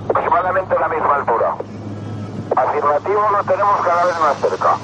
[0.09, 1.55] Aproximadamente la misma altura.
[2.57, 4.77] Afirmativo lo tenemos cada vez más cerca.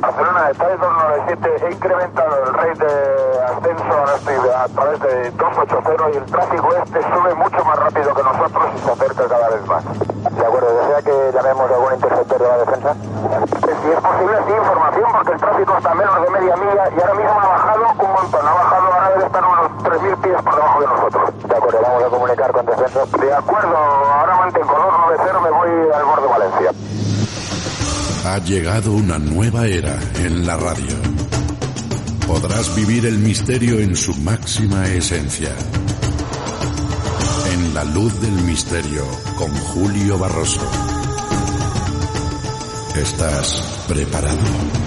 [0.00, 6.10] Barcelona de 3297 he incrementado el rate de ascenso, ahora estoy a través de 280
[6.10, 9.66] y el tráfico este sube mucho más rápido que nosotros y se acerca cada vez
[9.66, 9.84] más.
[9.84, 12.94] De acuerdo, ¿desea que llamemos algún interceptor de la defensa?
[12.94, 17.00] Si es posible, sí, información, porque el tráfico está a menos de media milla y
[17.00, 18.46] ahora mismo ha bajado un montón.
[18.46, 21.23] Ha bajado, ahora debe estar unos 3.000 pies por debajo de nosotros.
[21.54, 23.06] De vamos a comunicar con defensa.
[23.06, 26.70] De acuerdo, ahora mantengo 290, me voy al borde de Valencia.
[28.26, 30.96] Ha llegado una nueva era en la radio.
[32.26, 35.50] Podrás vivir el misterio en su máxima esencia.
[37.52, 39.04] En la luz del misterio
[39.38, 40.62] con Julio Barroso.
[42.96, 44.83] ¿Estás preparado?